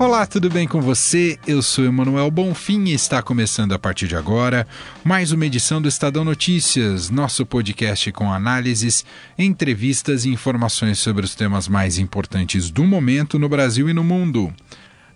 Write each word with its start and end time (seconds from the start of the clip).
Olá, 0.00 0.24
tudo 0.24 0.48
bem 0.48 0.66
com 0.66 0.80
você? 0.80 1.38
Eu 1.46 1.60
sou 1.60 1.84
Emanuel 1.84 2.30
Bonfim 2.30 2.84
e 2.84 2.94
está 2.94 3.20
começando 3.20 3.74
a 3.74 3.78
partir 3.78 4.08
de 4.08 4.16
agora 4.16 4.66
mais 5.04 5.30
uma 5.30 5.44
edição 5.44 5.78
do 5.80 5.88
Estadão 5.88 6.24
Notícias, 6.24 7.10
nosso 7.10 7.44
podcast 7.44 8.10
com 8.10 8.32
análises, 8.32 9.04
entrevistas 9.38 10.24
e 10.24 10.30
informações 10.30 10.98
sobre 10.98 11.26
os 11.26 11.34
temas 11.34 11.68
mais 11.68 11.98
importantes 11.98 12.70
do 12.70 12.82
momento 12.84 13.38
no 13.38 13.46
Brasil 13.46 13.90
e 13.90 13.92
no 13.92 14.02
mundo. 14.02 14.50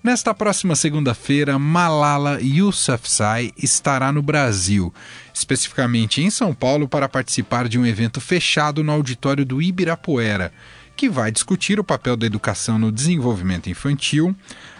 Nesta 0.02 0.34
próxima 0.34 0.77
segunda-feira, 0.77 1.58
Malala 1.58 2.38
Yousafzai 2.42 3.52
estará 3.56 4.12
no 4.12 4.20
Brasil, 4.20 4.92
especificamente 5.32 6.20
em 6.20 6.28
São 6.28 6.52
Paulo, 6.52 6.86
para 6.86 7.08
participar 7.08 7.70
de 7.70 7.78
um 7.78 7.86
evento 7.86 8.20
fechado 8.20 8.84
no 8.84 8.92
auditório 8.92 9.46
do 9.46 9.62
Ibirapuera 9.62 10.52
que 10.96 11.08
vai 11.08 11.30
discutir 11.30 11.78
o 11.80 11.84
papel 11.84 12.16
da 12.16 12.26
educação 12.26 12.78
no 12.78 12.92
desenvolvimento 12.92 13.68
infantil, 13.68 14.34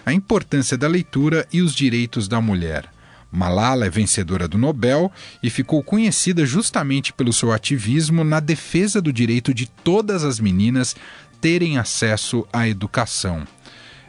a 0.05 0.13
importância 0.13 0.77
da 0.77 0.87
leitura 0.87 1.47
e 1.51 1.61
os 1.61 1.73
direitos 1.75 2.27
da 2.27 2.39
mulher. 2.39 2.89
Malala 3.31 3.85
é 3.85 3.89
vencedora 3.89 4.47
do 4.47 4.57
Nobel 4.57 5.11
e 5.43 5.49
ficou 5.49 5.83
conhecida 5.83 6.45
justamente 6.45 7.11
pelo 7.11 7.33
seu 7.33 7.51
ativismo 7.51 8.23
na 8.23 8.39
defesa 8.39 9.01
do 9.01 9.11
direito 9.11 9.53
de 9.53 9.65
todas 9.65 10.23
as 10.23 10.39
meninas 10.39 10.95
terem 11.41 11.77
acesso 11.77 12.47
à 12.51 12.67
educação. 12.67 13.45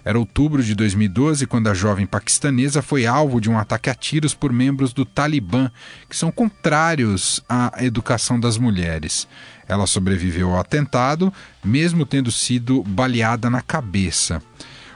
Era 0.06 0.20
outubro 0.20 0.62
de 0.62 0.72
2012 0.76 1.48
quando 1.48 1.66
a 1.66 1.74
jovem 1.74 2.06
paquistanesa 2.06 2.80
foi 2.80 3.06
alvo 3.06 3.40
de 3.40 3.50
um 3.50 3.58
ataque 3.58 3.90
a 3.90 3.94
tiros 3.94 4.34
por 4.34 4.52
membros 4.52 4.92
do 4.92 5.04
Talibã, 5.04 5.68
que 6.08 6.16
são 6.16 6.30
contrários 6.30 7.42
à 7.48 7.72
educação 7.84 8.38
das 8.38 8.56
mulheres. 8.56 9.26
Ela 9.66 9.84
sobreviveu 9.84 10.52
ao 10.52 10.60
atentado, 10.60 11.32
mesmo 11.64 12.06
tendo 12.06 12.30
sido 12.30 12.84
baleada 12.84 13.50
na 13.50 13.60
cabeça. 13.60 14.40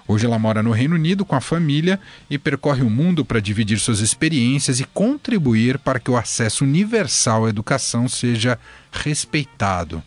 Hoje 0.07 0.27
ela 0.27 0.39
mora 0.39 0.63
no 0.63 0.71
Reino 0.71 0.95
Unido 0.95 1.25
com 1.25 1.35
a 1.35 1.41
família 1.41 1.99
e 2.31 2.39
percorre 2.39 2.85
o 2.85 2.89
mundo 2.89 3.25
para 3.25 3.41
dividir 3.41 3.81
suas 3.81 3.99
experiências 3.99 4.79
e 4.79 4.85
contribuir 4.85 5.77
para 5.81 5.99
que 5.99 6.11
o 6.13 6.17
acesso 6.17 6.63
universal 6.63 7.47
à 7.47 7.49
educação 7.49 8.07
seja 8.07 8.57
respeitado. 8.93 10.01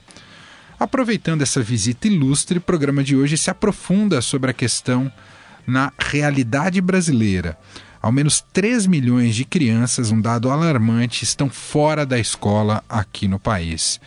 Aproveitando 0.83 1.43
essa 1.43 1.61
visita 1.61 2.09
ilustre, 2.09 2.57
o 2.57 2.61
programa 2.61 3.05
de 3.05 3.15
hoje 3.15 3.37
se 3.37 3.49
aprofunda 3.49 4.21
sobre 4.21 4.51
a 4.51 4.53
questão 4.53 5.09
na 5.65 5.93
realidade 5.97 6.81
brasileira. 6.81 7.57
Ao 8.01 8.11
menos 8.11 8.43
3 8.51 8.85
milhões 8.87 9.33
de 9.33 9.45
crianças, 9.45 10.11
um 10.11 10.19
dado 10.19 10.51
alarmante, 10.51 11.23
estão 11.23 11.49
fora 11.49 12.05
da 12.05 12.19
escola 12.19 12.83
aqui 12.89 13.29
no 13.29 13.39
país. 13.39 13.97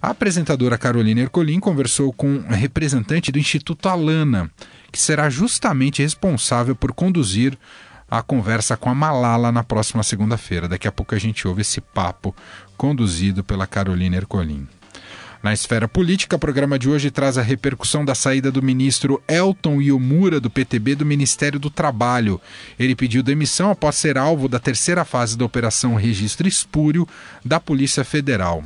A 0.00 0.08
apresentadora 0.08 0.78
Carolina 0.78 1.20
Ercolim 1.20 1.60
conversou 1.60 2.10
com 2.14 2.28
um 2.28 2.48
representante 2.48 3.30
do 3.30 3.38
Instituto 3.38 3.86
Alana, 3.86 4.50
que 4.90 4.98
será 4.98 5.28
justamente 5.28 6.00
responsável 6.00 6.74
por 6.74 6.94
conduzir 6.94 7.58
a 8.10 8.22
conversa 8.22 8.74
com 8.74 8.88
a 8.88 8.94
Malala 8.94 9.52
na 9.52 9.62
próxima 9.62 10.02
segunda-feira. 10.02 10.66
Daqui 10.66 10.88
a 10.88 10.92
pouco 10.92 11.14
a 11.14 11.18
gente 11.18 11.46
ouve 11.46 11.60
esse 11.60 11.82
papo 11.82 12.34
conduzido 12.74 13.44
pela 13.44 13.66
Carolina 13.66 14.16
Ercolim. 14.16 14.66
Na 15.46 15.52
esfera 15.52 15.86
política, 15.86 16.34
o 16.34 16.40
programa 16.40 16.76
de 16.76 16.88
hoje 16.88 17.08
traz 17.08 17.38
a 17.38 17.40
repercussão 17.40 18.04
da 18.04 18.16
saída 18.16 18.50
do 18.50 18.60
ministro 18.60 19.22
Elton 19.28 19.80
Yomura 19.80 20.40
do 20.40 20.50
PTB 20.50 20.96
do 20.96 21.06
Ministério 21.06 21.60
do 21.60 21.70
Trabalho. 21.70 22.40
Ele 22.76 22.96
pediu 22.96 23.22
demissão 23.22 23.70
após 23.70 23.94
ser 23.94 24.18
alvo 24.18 24.48
da 24.48 24.58
terceira 24.58 25.04
fase 25.04 25.38
da 25.38 25.44
Operação 25.44 25.94
Registro 25.94 26.48
Espúrio 26.48 27.06
da 27.44 27.60
Polícia 27.60 28.02
Federal 28.02 28.64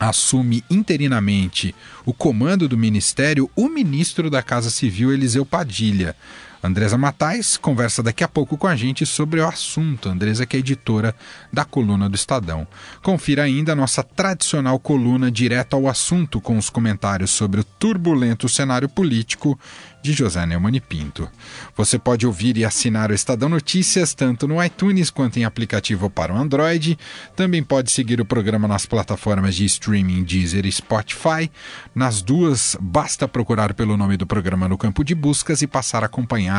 assume 0.00 0.64
interinamente 0.70 1.74
o 2.06 2.14
comando 2.14 2.66
do 2.66 2.76
ministério 2.76 3.50
o 3.54 3.68
ministro 3.68 4.30
da 4.30 4.42
Casa 4.42 4.70
Civil, 4.70 5.12
Eliseu 5.12 5.44
Padilha. 5.44 6.16
Andresa 6.62 6.98
Matais 6.98 7.56
conversa 7.56 8.02
daqui 8.02 8.22
a 8.22 8.28
pouco 8.28 8.58
com 8.58 8.66
a 8.66 8.76
gente 8.76 9.06
sobre 9.06 9.40
o 9.40 9.48
assunto. 9.48 10.10
Andresa, 10.10 10.44
que 10.44 10.56
é 10.56 10.60
editora 10.60 11.14
da 11.50 11.64
coluna 11.64 12.08
do 12.08 12.14
Estadão. 12.14 12.66
Confira 13.02 13.44
ainda 13.44 13.72
a 13.72 13.76
nossa 13.76 14.02
tradicional 14.02 14.78
coluna 14.78 15.30
direto 15.30 15.74
ao 15.74 15.88
assunto, 15.88 16.40
com 16.40 16.58
os 16.58 16.68
comentários 16.68 17.30
sobre 17.30 17.60
o 17.60 17.64
turbulento 17.64 18.48
cenário 18.48 18.88
político 18.88 19.58
de 20.02 20.12
José 20.12 20.44
Neumann 20.46 20.76
e 20.76 20.80
Pinto. 20.80 21.28
Você 21.76 21.98
pode 21.98 22.26
ouvir 22.26 22.56
e 22.56 22.64
assinar 22.64 23.10
o 23.10 23.14
Estadão 23.14 23.48
Notícias 23.48 24.14
tanto 24.14 24.48
no 24.48 24.62
iTunes 24.62 25.10
quanto 25.10 25.38
em 25.38 25.44
aplicativo 25.44 26.08
para 26.08 26.32
o 26.32 26.36
Android. 26.36 26.98
Também 27.36 27.62
pode 27.62 27.90
seguir 27.90 28.20
o 28.20 28.24
programa 28.24 28.66
nas 28.66 28.86
plataformas 28.86 29.54
de 29.54 29.64
streaming 29.64 30.24
Deezer 30.24 30.64
e 30.64 30.72
Spotify. 30.72 31.50
Nas 31.94 32.22
duas, 32.22 32.76
basta 32.80 33.28
procurar 33.28 33.74
pelo 33.74 33.96
nome 33.96 34.16
do 34.16 34.26
programa 34.26 34.68
no 34.68 34.78
campo 34.78 35.04
de 35.04 35.14
buscas 35.14 35.60
e 35.62 35.66
passar 35.66 36.02
a 36.02 36.06
acompanhar 36.06 36.49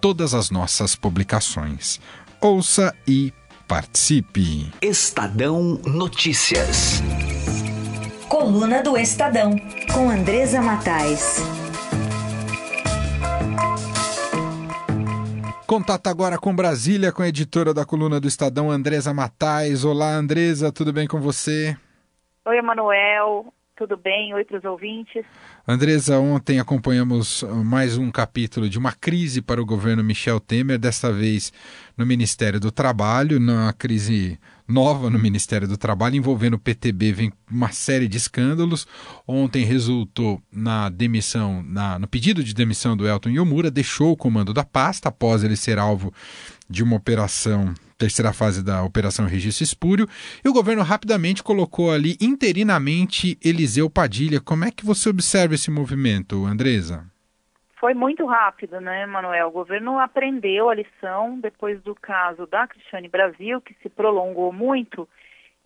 todas 0.00 0.34
as 0.34 0.50
nossas 0.50 0.94
publicações. 0.94 2.00
Ouça 2.40 2.94
e 3.06 3.32
participe. 3.66 4.72
Estadão 4.80 5.80
Notícias. 5.84 7.02
Coluna 8.28 8.82
do 8.82 8.96
Estadão, 8.96 9.56
com 9.92 10.10
Andresa 10.10 10.60
Matais. 10.60 11.38
Contato 15.66 16.06
agora 16.06 16.38
com 16.38 16.56
Brasília, 16.56 17.12
com 17.12 17.22
a 17.22 17.28
editora 17.28 17.74
da 17.74 17.84
coluna 17.84 18.18
do 18.18 18.26
Estadão, 18.26 18.70
Andresa 18.70 19.12
Matais. 19.12 19.84
Olá, 19.84 20.14
Andresa, 20.14 20.72
tudo 20.72 20.94
bem 20.94 21.06
com 21.06 21.20
você? 21.20 21.76
Oi, 22.46 22.56
Emanuel, 22.56 23.52
tudo 23.78 23.96
bem? 23.96 24.34
Oi 24.34 24.44
para 24.44 24.58
os 24.58 24.64
ouvintes. 24.64 25.24
Andresa, 25.66 26.18
ontem 26.18 26.58
acompanhamos 26.58 27.44
mais 27.64 27.96
um 27.96 28.10
capítulo 28.10 28.68
de 28.68 28.76
uma 28.76 28.90
crise 28.90 29.40
para 29.40 29.62
o 29.62 29.64
governo 29.64 30.02
Michel 30.02 30.40
Temer, 30.40 30.80
desta 30.80 31.12
vez 31.12 31.52
no 31.96 32.04
Ministério 32.04 32.58
do 32.58 32.72
Trabalho, 32.72 33.38
na 33.38 33.72
crise 33.72 34.36
nova 34.66 35.08
no 35.08 35.18
Ministério 35.18 35.68
do 35.68 35.78
Trabalho, 35.78 36.16
envolvendo 36.16 36.54
o 36.54 36.58
PTB, 36.58 37.12
vem 37.12 37.32
uma 37.50 37.70
série 37.70 38.08
de 38.08 38.16
escândalos. 38.16 38.86
Ontem 39.26 39.64
resultou 39.64 40.42
na 40.52 40.88
demissão, 40.88 41.62
na, 41.62 42.00
no 42.00 42.08
pedido 42.08 42.42
de 42.42 42.52
demissão 42.52 42.96
do 42.96 43.06
Elton 43.06 43.30
Yomura, 43.30 43.70
deixou 43.70 44.12
o 44.12 44.16
comando 44.16 44.52
da 44.52 44.64
pasta 44.64 45.08
após 45.08 45.44
ele 45.44 45.56
ser 45.56 45.78
alvo 45.78 46.12
de 46.68 46.82
uma 46.82 46.96
operação, 46.96 47.72
terceira 47.96 48.32
fase 48.32 48.64
da 48.64 48.82
Operação 48.82 49.26
Registro 49.26 49.64
Espúrio, 49.64 50.06
e 50.44 50.48
o 50.48 50.52
governo 50.52 50.82
rapidamente 50.82 51.42
colocou 51.42 51.90
ali 51.90 52.16
interinamente 52.20 53.38
Eliseu 53.44 53.88
Padilha. 53.88 54.40
Como 54.40 54.64
é 54.64 54.70
que 54.70 54.84
você 54.84 55.08
observa 55.08 55.54
esse 55.54 55.70
movimento, 55.70 56.44
Andresa? 56.44 57.04
Foi 57.80 57.94
muito 57.94 58.26
rápido, 58.26 58.80
né, 58.80 59.06
Manuel? 59.06 59.48
O 59.48 59.52
governo 59.52 59.98
aprendeu 59.98 60.68
a 60.68 60.74
lição 60.74 61.38
depois 61.38 61.80
do 61.82 61.94
caso 61.94 62.44
da 62.46 62.66
Cristiane 62.66 63.08
Brasil, 63.08 63.60
que 63.60 63.74
se 63.82 63.88
prolongou 63.88 64.52
muito 64.52 65.08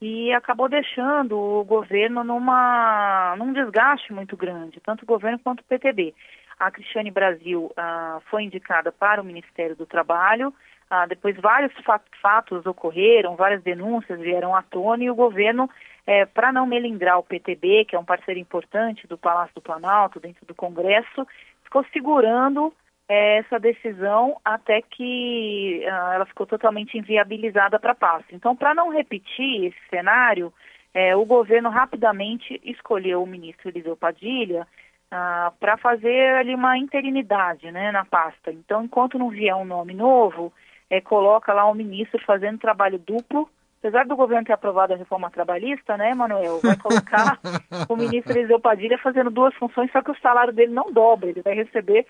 e 0.00 0.32
acabou 0.32 0.68
deixando 0.68 1.38
o 1.38 1.64
governo 1.64 2.22
numa, 2.22 3.34
num 3.38 3.52
desgaste 3.52 4.12
muito 4.12 4.36
grande, 4.36 4.80
tanto 4.84 5.04
o 5.04 5.06
governo 5.06 5.38
quanto 5.38 5.60
o 5.60 5.64
PTB. 5.64 6.12
A 6.58 6.70
Cristiane 6.70 7.10
Brasil 7.10 7.72
ah, 7.76 8.20
foi 8.28 8.42
indicada 8.42 8.92
para 8.92 9.22
o 9.22 9.24
Ministério 9.24 9.74
do 9.74 9.86
Trabalho, 9.86 10.52
ah, 10.94 11.06
depois 11.06 11.34
vários 11.40 11.72
fatos 12.20 12.66
ocorreram, 12.66 13.34
várias 13.34 13.62
denúncias 13.62 14.20
vieram 14.20 14.54
à 14.54 14.60
tona 14.60 15.02
e 15.02 15.10
o 15.10 15.14
governo, 15.14 15.70
eh, 16.06 16.26
para 16.26 16.52
não 16.52 16.66
melindrar 16.66 17.18
o 17.18 17.22
PTB, 17.22 17.86
que 17.86 17.96
é 17.96 17.98
um 17.98 18.04
parceiro 18.04 18.38
importante 18.38 19.06
do 19.06 19.16
Palácio 19.16 19.54
do 19.54 19.62
Planalto, 19.62 20.20
dentro 20.20 20.44
do 20.44 20.54
Congresso, 20.54 21.26
ficou 21.64 21.82
segurando 21.94 22.74
é, 23.08 23.38
essa 23.38 23.58
decisão 23.58 24.36
até 24.44 24.82
que 24.82 25.80
uh, 25.82 26.12
ela 26.12 26.26
ficou 26.26 26.46
totalmente 26.46 26.98
inviabilizada 26.98 27.80
para 27.80 27.92
a 27.92 27.94
pasta. 27.94 28.34
Então, 28.34 28.54
para 28.54 28.74
não 28.74 28.90
repetir 28.90 29.64
esse 29.64 29.88
cenário, 29.88 30.52
é, 30.92 31.16
o 31.16 31.24
governo 31.24 31.70
rapidamente 31.70 32.60
escolheu 32.62 33.22
o 33.22 33.26
ministro 33.26 33.70
Eliseu 33.70 33.96
Padilha 33.96 34.68
uh, 35.10 35.50
para 35.58 35.78
fazer 35.78 36.34
ali 36.34 36.54
uma 36.54 36.76
interinidade 36.76 37.72
né, 37.72 37.90
na 37.90 38.04
pasta. 38.04 38.52
Então, 38.52 38.84
enquanto 38.84 39.18
não 39.18 39.30
vier 39.30 39.54
um 39.54 39.64
nome 39.64 39.94
novo, 39.94 40.52
é, 40.92 41.00
coloca 41.00 41.54
lá 41.54 41.64
o 41.64 41.74
ministro 41.74 42.22
fazendo 42.26 42.58
trabalho 42.58 42.98
duplo. 42.98 43.48
Apesar 43.78 44.04
do 44.04 44.14
governo 44.14 44.44
ter 44.44 44.52
aprovado 44.52 44.92
a 44.92 44.96
reforma 44.96 45.30
trabalhista, 45.30 45.96
né, 45.96 46.14
Manuel, 46.14 46.60
vai 46.62 46.76
colocar 46.76 47.38
o 47.88 47.96
ministro 47.96 48.30
Eliseu 48.32 48.60
Padilha 48.60 48.98
fazendo 48.98 49.30
duas 49.30 49.54
funções, 49.54 49.90
só 49.90 50.02
que 50.02 50.10
o 50.10 50.20
salário 50.20 50.52
dele 50.52 50.72
não 50.72 50.92
dobra, 50.92 51.30
ele 51.30 51.40
vai 51.40 51.54
receber 51.54 52.06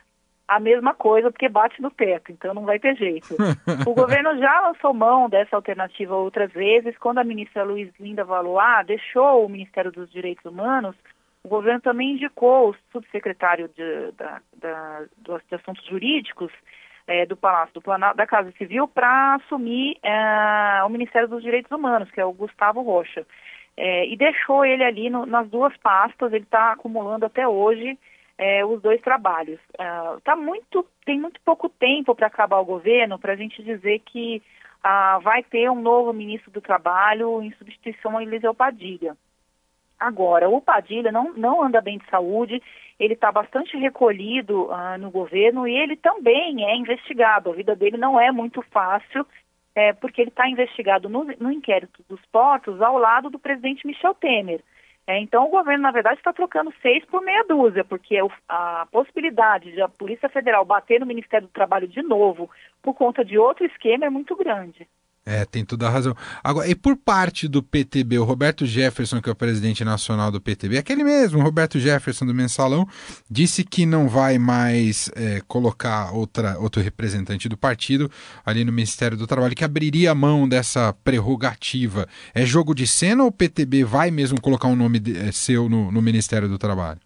a 0.49 0.59
mesma 0.59 0.93
coisa 0.95 1.31
porque 1.31 1.49
bate 1.49 1.81
no 1.81 1.93
teto, 1.93 2.33
então 2.33 2.53
não 2.53 2.65
vai 2.65 2.81
ter 2.81 2.97
jeito. 2.97 3.37
O 3.87 3.95
governo 3.95 4.37
já 4.37 4.61
lançou 4.61 4.93
mão 4.93 5.29
dessa 5.29 5.55
alternativa 5.55 6.17
outras 6.17 6.53
vezes, 6.53 6.99
quando 6.99 7.19
a 7.19 7.25
ministra 7.25 7.63
Luiz 7.63 7.89
Linda 8.01 8.25
Valois 8.25 8.85
deixou 8.87 9.47
o 9.47 9.49
Ministério 9.49 9.93
dos 9.93 10.11
Direitos 10.11 10.45
Humanos, 10.45 10.97
o 11.45 11.49
governo 11.49 11.81
também 11.81 12.13
indicou 12.13 12.71
o 12.71 12.77
subsecretário 12.93 13.69
de, 13.69 14.13
da, 14.13 14.41
da 14.61 15.03
da, 15.25 15.39
de 15.49 15.55
assuntos 15.55 15.85
jurídicos 15.87 16.53
é, 17.07 17.27
do 17.27 17.37
Palácio 17.37 17.75
do 17.75 17.83
Planalto, 17.83 18.17
da 18.17 18.27
Casa 18.27 18.53
Civil 18.59 18.89
para 18.89 19.35
assumir 19.37 19.99
é, 20.03 20.83
o 20.85 20.89
Ministério 20.89 21.29
dos 21.29 21.43
Direitos 21.43 21.71
Humanos, 21.71 22.11
que 22.11 22.21
é 22.21 22.25
o 22.25 22.33
Gustavo 22.33 22.83
Rocha. 22.83 23.27
É, 23.77 24.07
e 24.07 24.17
deixou 24.17 24.65
ele 24.65 24.85
ali 24.85 25.09
no, 25.09 25.25
nas 25.25 25.49
duas 25.49 25.77
pastas, 25.79 26.33
ele 26.33 26.45
está 26.45 26.73
acumulando 26.73 27.25
até 27.25 27.49
hoje 27.49 27.99
é, 28.37 28.65
os 28.65 28.81
dois 28.83 29.01
trabalhos. 29.01 29.59
É, 29.79 29.85
tá 30.25 30.37
muito, 30.37 30.87
tem 31.05 31.19
muito 31.21 31.41
pouco 31.45 31.69
tempo 31.69 32.15
para 32.15 32.27
acabar 32.27 32.59
o 32.59 32.65
governo 32.65 33.19
para 33.19 33.33
a 33.33 33.37
gente 33.37 33.63
dizer 33.63 34.01
que 34.01 34.43
ah, 34.83 35.19
vai 35.23 35.43
ter 35.45 35.71
um 35.71 35.81
novo 35.81 36.13
ministro 36.13 36.51
do 36.51 36.61
Trabalho 36.61 37.41
em 37.43 37.53
substituição 37.53 38.19
a 38.19 38.23
Eliseu 38.23 38.55
Padilha. 38.55 39.17
Agora, 40.03 40.49
o 40.49 40.61
Padilha 40.61 41.13
não, 41.13 41.33
não 41.35 41.63
anda 41.63 41.81
bem 41.81 41.97
de 41.97 42.11
saúde, 42.11 42.61
ele 42.99 43.15
está 43.15 43.31
bastante 43.31 43.77
recolhido 43.77 44.65
uh, 44.65 44.99
no 44.99 45.13
governo 45.13 45.67
e 45.67 45.77
ele 45.77 45.95
também 45.95 46.65
é 46.65 46.75
investigado. 46.75 47.51
A 47.51 47.55
vida 47.55 47.77
dele 47.77 47.97
não 47.97 48.21
é 48.21 48.33
muito 48.33 48.61
fácil, 48.63 49.25
é, 49.77 49.93
porque 49.93 50.21
ele 50.21 50.31
está 50.31 50.49
investigado 50.49 51.09
no, 51.09 51.23
no, 51.39 51.53
inquérito 51.53 52.05
dos 52.09 52.21
portos 52.33 52.83
ao 52.83 52.99
lado 52.99 53.31
do 53.31 53.39
presidente 53.39 53.87
Michel 53.87 54.13
Temer. 54.15 54.61
É, 55.07 55.21
então, 55.21 55.47
o 55.47 55.51
governo, 55.51 55.85
na 55.85 55.93
verdade, 55.93 56.17
está 56.17 56.33
trocando 56.33 56.75
seis 56.83 57.05
por 57.05 57.23
meia 57.23 57.45
dúzia, 57.45 57.85
porque 57.85 58.19
a 58.49 58.87
possibilidade 58.91 59.71
de 59.71 59.81
a 59.81 59.89
Polícia 59.89 60.29
Federal 60.29 60.65
bater 60.65 60.99
no 60.99 61.07
Ministério 61.07 61.47
do 61.47 61.53
Trabalho 61.53 61.87
de 61.87 62.03
novo 62.03 62.51
por 62.83 62.95
conta 62.95 63.25
de 63.25 63.39
outro 63.39 63.65
esquema 63.65 64.05
é 64.05 64.11
muito 64.11 64.35
grande. 64.35 64.89
É, 65.25 65.45
tem 65.45 65.65
toda 65.65 65.87
a 65.87 65.91
razão. 65.91 66.17
Agora, 66.43 66.69
e 66.69 66.75
por 66.75 66.97
parte 66.97 67.47
do 67.47 67.63
PTB, 67.63 68.19
o 68.19 68.25
Roberto 68.25 68.67
Jefferson, 68.67 69.23
que 69.23 69.29
é 69.29 69.33
o 69.33 69.37
presidente 69.37 69.85
nacional 69.85 70.33
do 70.33 70.41
PTB, 70.41 70.79
aquele 70.79 71.05
mesmo, 71.05 71.41
Roberto 71.41 71.79
Jefferson 71.79 72.27
do 72.27 72.35
Mensalão, 72.35 72.85
disse 73.31 73.63
que 73.63 73.87
não 73.87 74.09
vai 74.09 74.37
mais 74.37 75.09
é, 75.15 75.41
colocar 75.47 76.13
outra, 76.13 76.59
outro 76.59 76.83
representante 76.83 77.49
do 77.49 77.57
partido 77.57 78.11
ali 78.45 78.65
no 78.65 78.73
Ministério 78.73 79.17
do 79.17 79.27
Trabalho, 79.27 79.55
que 79.55 79.65
abriria 79.65 80.13
mão 80.13 80.49
dessa 80.49 80.93
prerrogativa. 81.05 82.09
É 82.35 82.45
jogo 82.45 82.75
de 82.75 82.87
cena 82.87 83.23
ou 83.23 83.29
o 83.29 83.33
PTB 83.33 83.85
vai 83.85 84.11
mesmo 84.11 84.41
colocar 84.41 84.67
um 84.67 84.77
nome 84.77 84.99
de, 84.99 85.17
é, 85.17 85.31
seu 85.31 85.69
no, 85.69 85.93
no 85.93 86.03
Ministério 86.03 86.49
do 86.49 86.59
Trabalho? 86.59 86.99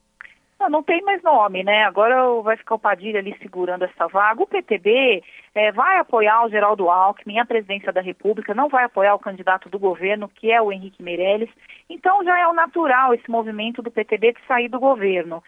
Não, 0.59 0.71
não 0.71 0.83
tem 0.83 1.03
mais 1.03 1.23
nome, 1.23 1.63
né? 1.63 1.85
Agora 1.85 2.41
vai 2.43 2.57
ficar 2.57 2.77
o 2.77 2.79
Padilha 2.79 3.21
ali 3.21 3.37
segurando 3.43 3.85
essa 3.85 4.07
vaga. 4.09 4.43
O 4.43 4.47
PTB 4.47 5.23
é, 5.57 5.73
vai 5.73 5.99
apoiar 5.99 6.45
o 6.45 6.51
Geraldo 6.51 6.91
Alckmin, 6.91 7.39
a 7.39 7.47
presidência 7.47 7.91
da 7.91 8.03
República, 8.03 8.55
não 8.55 8.69
vai 8.69 8.85
apoiar 8.85 9.15
o 9.15 9.19
candidato 9.19 9.71
do 9.71 9.79
governo, 9.79 10.29
que 10.29 10.53
é 10.53 10.61
o 10.61 10.71
Henrique 10.71 11.03
Meirelles. 11.03 11.49
Então 11.89 12.23
já 12.23 12.39
é 12.39 12.47
o 12.47 12.53
natural 12.53 13.15
esse 13.15 13.31
movimento 13.31 13.81
do 13.81 13.91
PTB 13.91 14.35
de 14.35 14.47
sair 14.47 14.69
do 14.69 14.79
governo. 14.79 15.43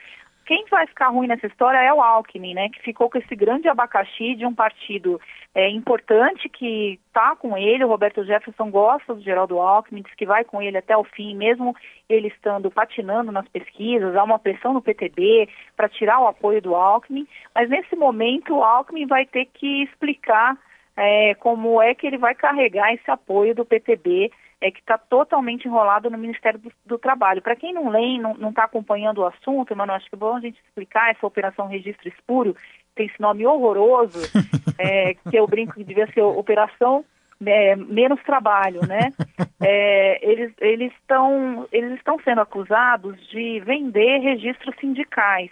Quem 0.49 0.65
vai 0.71 0.87
ficar 0.87 1.09
ruim 1.09 1.27
nessa 1.27 1.47
história 1.47 1.77
é 1.77 1.93
o 1.93 2.01
Alckmin, 2.01 2.55
né? 2.55 2.71
Que 2.71 2.81
ficou 2.81 3.11
com 3.11 3.19
esse 3.19 3.37
grande 3.37 3.69
abacaxi 3.69 4.35
de 4.35 4.47
um 4.47 4.55
partido 4.55 5.21
é, 5.55 5.69
importante 5.69 6.49
que 6.49 6.99
está 7.07 7.37
com 7.37 7.55
ele. 7.55 7.85
O 7.85 7.89
Roberto 7.89 8.25
Jefferson 8.25 8.71
gosta 8.71 9.15
do 9.15 9.21
Geraldo 9.21 9.61
Alckmin, 9.61 10.01
diz 10.01 10.15
que 10.15 10.25
vai 10.25 10.45
com 10.45 10.63
ele 10.63 10.79
até 10.79 10.97
o 10.97 11.05
fim, 11.05 11.37
mesmo 11.37 11.77
ele 12.09 12.29
estando 12.29 12.71
patinando 12.71 13.31
nas 13.31 13.47
pesquisas. 13.49 14.17
Há 14.17 14.25
uma 14.25 14.39
pressão 14.39 14.73
no 14.73 14.81
PTB 14.81 15.51
para 15.77 15.87
tirar 15.87 16.19
o 16.19 16.27
apoio 16.27 16.63
do 16.63 16.75
Alckmin. 16.75 17.29
Mas 17.55 17.69
nesse 17.69 17.95
momento 17.95 18.55
o 18.55 18.65
Alckmin 18.65 19.07
vai 19.07 19.27
ter 19.27 19.45
que 19.53 19.83
explicar 19.83 20.57
é, 20.97 21.35
como 21.35 21.83
é 21.83 21.95
que 21.95 22.07
ele 22.07 22.17
vai 22.17 22.35
carregar 22.35 22.95
esse 22.95 23.11
apoio 23.11 23.55
do 23.55 23.67
PTB 23.67 24.31
é 24.61 24.71
que 24.71 24.81
está 24.81 24.99
totalmente 24.99 25.67
enrolado 25.67 26.11
no 26.11 26.19
Ministério 26.19 26.59
do, 26.59 26.73
do 26.85 26.99
Trabalho. 26.99 27.43
Para 27.43 27.57
quem 27.57 27.73
não 27.73 27.89
lê, 27.89 28.19
não 28.19 28.51
está 28.51 28.65
acompanhando 28.65 29.19
o 29.19 29.27
assunto, 29.27 29.75
mano, 29.77 29.93
acho 29.93 30.09
que 30.09 30.15
é 30.15 30.19
bom 30.19 30.37
a 30.37 30.41
gente 30.41 30.59
explicar 30.67 31.11
essa 31.11 31.27
operação 31.27 31.69
registro 31.69 32.09
espúrio, 32.09 32.57
tem 32.95 33.07
esse 33.07 33.21
nome 33.21 33.47
horroroso, 33.47 34.19
é, 34.79 35.15
que 35.15 35.37
eu 35.37 35.47
brinco 35.47 35.75
que 35.75 35.85
devia 35.85 36.11
ser 36.13 36.23
operação 36.23 37.05
é, 37.47 37.77
menos 37.77 38.21
trabalho, 38.25 38.81
né? 38.87 39.13
É, 39.61 40.29
eles 40.29 40.53
eles 40.61 40.93
estão 41.01 41.67
eles 41.71 41.95
estão 41.95 42.19
sendo 42.25 42.41
acusados 42.41 43.17
de 43.29 43.61
vender 43.61 44.19
registros 44.19 44.75
sindicais. 44.81 45.51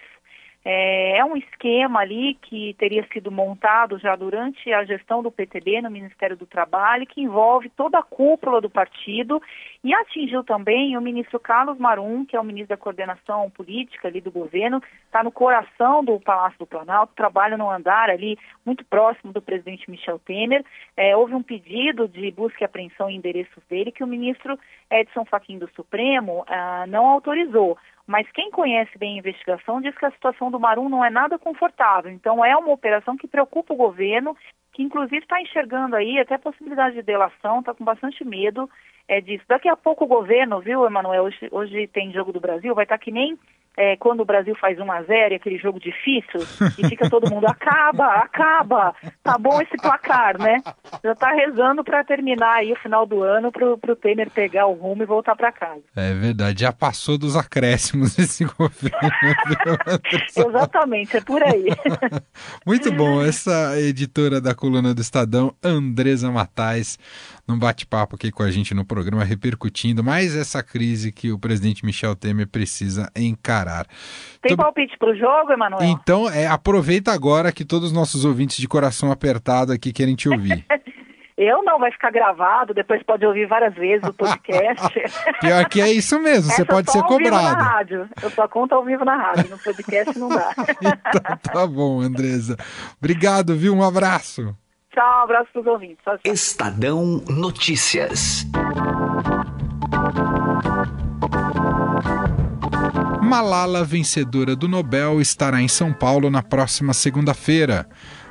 É, 0.68 1.18
é, 1.18 1.24
um 1.24 1.36
esquema 1.36 2.00
ali 2.00 2.34
que 2.42 2.74
teria 2.74 3.06
sido 3.12 3.30
montado 3.30 4.00
já 4.00 4.16
durante 4.16 4.72
a 4.72 4.84
gestão 4.84 5.22
do 5.22 5.30
PTB 5.30 5.80
no 5.80 5.88
Ministério 5.88 6.36
do 6.36 6.44
Trabalho, 6.44 7.06
que 7.06 7.20
envolve 7.20 7.70
toda 7.76 8.00
a 8.00 8.02
cúpula 8.02 8.60
do 8.60 8.68
partido 8.68 9.40
e 9.84 9.94
atingiu 9.94 10.42
também 10.42 10.96
o 10.96 11.00
ministro 11.00 11.38
Carlos 11.38 11.78
Marum, 11.78 12.26
que 12.26 12.34
é 12.34 12.40
o 12.40 12.44
ministro 12.44 12.76
da 12.76 12.82
coordenação 12.82 13.48
política 13.48 14.08
ali 14.08 14.20
do 14.20 14.32
governo, 14.32 14.82
está 15.04 15.22
no 15.22 15.30
coração 15.30 16.04
do 16.04 16.18
Palácio 16.18 16.58
do 16.58 16.66
Planalto, 16.66 17.14
trabalha 17.14 17.56
no 17.56 17.70
andar 17.70 18.10
ali 18.10 18.36
muito 18.64 18.84
próximo 18.86 19.32
do 19.32 19.40
presidente 19.40 19.88
Michel 19.88 20.18
Temer. 20.18 20.64
É, 20.96 21.16
houve 21.16 21.32
um 21.32 21.44
pedido 21.44 22.08
de 22.08 22.28
busca 22.32 22.58
e 22.60 22.64
apreensão 22.64 23.08
em 23.08 23.14
endereços 23.14 23.62
dele 23.70 23.92
que 23.92 24.02
o 24.02 24.06
ministro 24.06 24.58
Edson 24.90 25.24
Fachin 25.26 25.60
do 25.60 25.70
Supremo 25.76 26.44
ah, 26.48 26.86
não 26.88 27.06
autorizou. 27.06 27.78
Mas 28.06 28.30
quem 28.30 28.50
conhece 28.50 28.96
bem 28.98 29.16
a 29.16 29.18
investigação 29.18 29.80
diz 29.80 29.96
que 29.98 30.06
a 30.06 30.10
situação 30.12 30.50
do 30.50 30.60
Marum 30.60 30.88
não 30.88 31.04
é 31.04 31.10
nada 31.10 31.38
confortável. 31.38 32.10
Então 32.10 32.44
é 32.44 32.56
uma 32.56 32.72
operação 32.72 33.16
que 33.16 33.26
preocupa 33.26 33.74
o 33.74 33.76
governo, 33.76 34.36
que 34.72 34.82
inclusive 34.82 35.18
está 35.18 35.40
enxergando 35.40 35.96
aí 35.96 36.18
até 36.20 36.34
a 36.34 36.38
possibilidade 36.38 36.94
de 36.94 37.02
delação, 37.02 37.60
está 37.60 37.74
com 37.74 37.84
bastante 37.84 38.24
medo 38.24 38.70
é, 39.08 39.20
disso. 39.20 39.44
Daqui 39.48 39.68
a 39.68 39.76
pouco 39.76 40.04
o 40.04 40.08
governo, 40.08 40.60
viu, 40.60 40.86
Emanuel, 40.86 41.24
hoje, 41.24 41.48
hoje 41.50 41.88
tem 41.88 42.12
Jogo 42.12 42.32
do 42.32 42.40
Brasil, 42.40 42.74
vai 42.74 42.84
estar 42.84 42.98
tá 42.98 43.04
que 43.04 43.10
nem 43.10 43.36
é, 43.76 43.96
quando 43.96 44.20
o 44.20 44.24
Brasil 44.24 44.56
faz 44.58 44.78
1 44.78 44.90
a 44.90 45.02
0 45.02 45.34
aquele 45.34 45.58
jogo 45.58 45.78
difícil, 45.78 46.40
e 46.78 46.88
fica 46.88 47.10
todo 47.10 47.30
mundo, 47.30 47.46
acaba, 47.46 48.06
acaba, 48.14 48.94
tá 49.22 49.36
bom 49.36 49.60
esse 49.60 49.76
placar, 49.76 50.40
né? 50.40 50.62
Já 51.04 51.14
tá 51.14 51.30
rezando 51.32 51.84
para 51.84 52.02
terminar 52.02 52.56
aí 52.56 52.72
o 52.72 52.76
final 52.76 53.04
do 53.04 53.22
ano 53.22 53.52
pro, 53.52 53.76
pro 53.76 53.94
Temer 53.94 54.30
pegar 54.30 54.66
o 54.66 54.72
rumo 54.72 55.02
e 55.02 55.06
voltar 55.06 55.36
para 55.36 55.52
casa. 55.52 55.82
É 55.94 56.14
verdade, 56.14 56.62
já 56.62 56.72
passou 56.72 57.18
dos 57.18 57.36
acréscimos 57.36 58.18
esse 58.18 58.44
governo. 58.56 58.98
Exatamente, 60.34 61.18
é 61.18 61.20
por 61.20 61.42
aí. 61.42 61.66
Muito 62.64 62.90
bom, 62.92 63.22
essa 63.22 63.78
editora 63.78 64.40
da 64.40 64.54
coluna 64.54 64.94
do 64.94 65.02
Estadão, 65.02 65.54
Andresa 65.62 66.30
Matais, 66.30 66.98
num 67.46 67.58
bate-papo 67.58 68.16
aqui 68.16 68.30
com 68.30 68.42
a 68.42 68.50
gente 68.50 68.74
no 68.74 68.84
programa, 68.84 69.22
repercutindo 69.22 70.02
mais 70.02 70.34
essa 70.34 70.62
crise 70.62 71.12
que 71.12 71.30
o 71.30 71.38
presidente 71.38 71.84
Michel 71.84 72.16
Temer 72.16 72.48
precisa 72.48 73.10
encarar. 73.14 73.65
Tem 74.40 74.56
palpite 74.56 74.96
para 74.98 75.10
o 75.10 75.16
jogo, 75.16 75.52
Emanuel? 75.52 75.82
Então, 75.82 76.30
é, 76.30 76.46
aproveita 76.46 77.12
agora 77.12 77.52
que 77.52 77.64
todos 77.64 77.88
os 77.88 77.92
nossos 77.92 78.24
ouvintes 78.24 78.56
de 78.56 78.68
coração 78.68 79.10
apertado 79.10 79.72
aqui 79.72 79.92
querem 79.92 80.14
te 80.14 80.28
ouvir. 80.28 80.64
Eu 81.36 81.62
não, 81.62 81.78
vai 81.78 81.92
ficar 81.92 82.10
gravado, 82.10 82.72
depois 82.72 83.02
pode 83.02 83.26
ouvir 83.26 83.46
várias 83.46 83.74
vezes 83.74 84.08
o 84.08 84.14
podcast. 84.14 84.88
Pior 85.38 85.68
que 85.68 85.82
é 85.82 85.92
isso 85.92 86.18
mesmo, 86.18 86.50
você 86.50 86.64
pode 86.64 86.90
ser 86.90 87.02
cobrado. 87.02 87.58
Na 87.58 87.62
rádio. 87.62 88.08
Eu 88.22 88.30
só 88.30 88.48
conto 88.48 88.74
ao 88.74 88.82
vivo 88.82 89.04
na 89.04 89.16
rádio, 89.16 89.50
no 89.50 89.58
podcast 89.58 90.18
não 90.18 90.30
dá. 90.30 90.54
então, 90.80 91.38
tá 91.52 91.66
bom, 91.66 92.00
Andresa. 92.00 92.56
Obrigado, 92.98 93.54
viu? 93.54 93.74
Um 93.74 93.82
abraço. 93.82 94.56
Tchau, 94.94 95.24
abraço 95.24 95.50
para 95.52 95.60
os 95.60 95.66
ouvintes. 95.66 95.98
Tchau, 96.02 96.18
tchau. 96.18 96.32
Estadão 96.32 97.22
Notícias. 97.28 98.46
Malala, 103.26 103.82
vencedora 103.82 104.54
do 104.54 104.68
Nobel, 104.68 105.20
estará 105.20 105.60
em 105.60 105.66
São 105.66 105.92
Paulo 105.92 106.30
na 106.30 106.44
próxima 106.44 106.94
segunda-feira. 106.94 107.88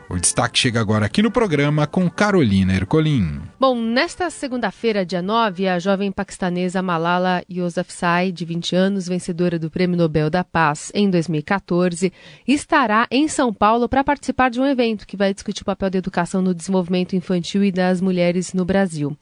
O 0.10 0.18
destaque 0.18 0.58
chega 0.58 0.80
agora 0.80 1.06
aqui 1.06 1.22
no 1.22 1.30
programa 1.30 1.86
com 1.86 2.10
Carolina 2.10 2.74
Ercolim. 2.74 3.42
Bom, 3.60 3.76
nesta 3.76 4.30
segunda-feira, 4.30 5.06
dia 5.06 5.22
9, 5.22 5.68
a 5.68 5.80
jovem 5.80 6.14
paquistanesa 6.14 6.82
Malala 6.82 7.44
Yousafzai, 7.52 8.32
de 8.32 8.46
20 8.46 8.74
anos, 8.74 9.06
vencedora 9.06 9.60
do 9.60 9.70
Prêmio 9.70 9.98
Nobel 9.98 10.30
da 10.30 10.46
Paz 10.46 10.94
em 10.96 11.10
2014, 11.10 12.14
estará 12.48 13.06
em 13.12 13.28
São 13.28 13.54
Paulo 13.54 13.90
para 13.90 14.02
participar 14.02 14.50
de 14.50 14.62
um 14.62 14.66
evento 14.66 15.06
que 15.06 15.18
vai 15.18 15.34
discutir 15.34 15.64
o 15.64 15.66
papel 15.66 15.90
da 15.90 15.98
educação 15.98 16.42
no 16.42 16.54
desenvolvimento 16.54 17.18
infantil 17.18 17.66
e 17.66 17.72
das 17.72 18.00
mulheres 18.00 18.54
no 18.54 18.64
Brasil. 18.64 19.18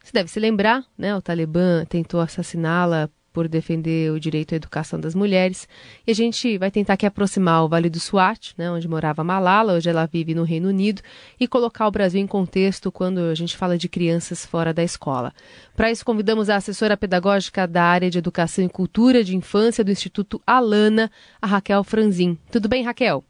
Você 0.00 0.12
deve 0.12 0.30
se 0.30 0.38
lembrar, 0.38 0.84
né? 0.96 1.12
O 1.16 1.20
Talibã 1.20 1.84
tentou 1.88 2.20
assassiná-la 2.20 3.10
por 3.32 3.48
defender 3.48 4.12
o 4.12 4.20
direito 4.20 4.52
à 4.52 4.56
educação 4.56 5.00
das 5.00 5.14
mulheres. 5.14 5.68
E 6.06 6.10
a 6.10 6.14
gente 6.14 6.58
vai 6.58 6.70
tentar 6.70 6.94
aqui 6.94 7.06
aproximar 7.06 7.64
o 7.64 7.68
Vale 7.68 7.88
do 7.88 7.98
Swat, 7.98 8.52
né, 8.58 8.70
onde 8.70 8.88
morava 8.88 9.24
Malala, 9.24 9.74
hoje 9.74 9.88
ela 9.88 10.06
vive 10.06 10.34
no 10.34 10.44
Reino 10.44 10.68
Unido, 10.68 11.02
e 11.40 11.48
colocar 11.48 11.86
o 11.86 11.90
Brasil 11.90 12.20
em 12.20 12.26
contexto 12.26 12.92
quando 12.92 13.18
a 13.18 13.34
gente 13.34 13.56
fala 13.56 13.78
de 13.78 13.88
crianças 13.88 14.44
fora 14.44 14.74
da 14.74 14.82
escola. 14.82 15.32
Para 15.76 15.90
isso, 15.90 16.04
convidamos 16.04 16.50
a 16.50 16.56
assessora 16.56 16.96
pedagógica 16.96 17.66
da 17.66 17.82
área 17.82 18.10
de 18.10 18.18
Educação 18.18 18.64
e 18.64 18.68
Cultura 18.68 19.24
de 19.24 19.36
Infância 19.36 19.82
do 19.82 19.90
Instituto 19.90 20.40
Alana, 20.46 21.10
a 21.40 21.46
Raquel 21.46 21.82
Franzin. 21.82 22.38
Tudo 22.50 22.68
bem, 22.68 22.84
Raquel? 22.84 23.24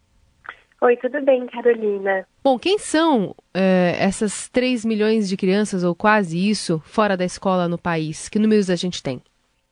Oi, 0.83 0.97
tudo 0.97 1.21
bem, 1.21 1.47
Carolina. 1.47 2.27
Bom, 2.43 2.59
quem 2.59 2.77
são 2.77 3.33
é, 3.53 3.95
essas 3.97 4.49
3 4.49 4.83
milhões 4.83 5.29
de 5.29 5.37
crianças, 5.37 5.81
ou 5.81 5.95
quase 5.95 6.37
isso, 6.37 6.81
fora 6.85 7.15
da 7.15 7.23
escola 7.23 7.69
no 7.69 7.77
país? 7.77 8.27
Que 8.27 8.37
números 8.37 8.69
a 8.69 8.75
gente 8.75 9.01
tem? 9.01 9.21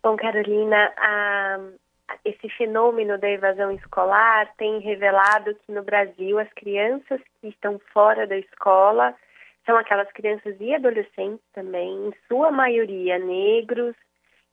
Bom, 0.04 0.16
Carolina, 0.16 0.92
a, 0.98 1.60
esse 2.26 2.50
fenômeno 2.50 3.20
da 3.20 3.30
evasão 3.30 3.72
escolar 3.72 4.52
tem 4.58 4.80
revelado 4.80 5.54
que 5.56 5.72
no 5.72 5.84
Brasil 5.84 6.40
as 6.40 6.52
crianças 6.54 7.22
que 7.40 7.50
estão 7.50 7.80
fora 7.94 8.26
da 8.26 8.36
escola 8.38 9.16
são 9.64 9.78
aquelas 9.78 10.12
crianças 10.12 10.56
e 10.60 10.74
adolescentes 10.74 11.46
também, 11.54 12.08
em 12.08 12.14
sua 12.28 12.50
maioria 12.50 13.20
negros, 13.20 13.96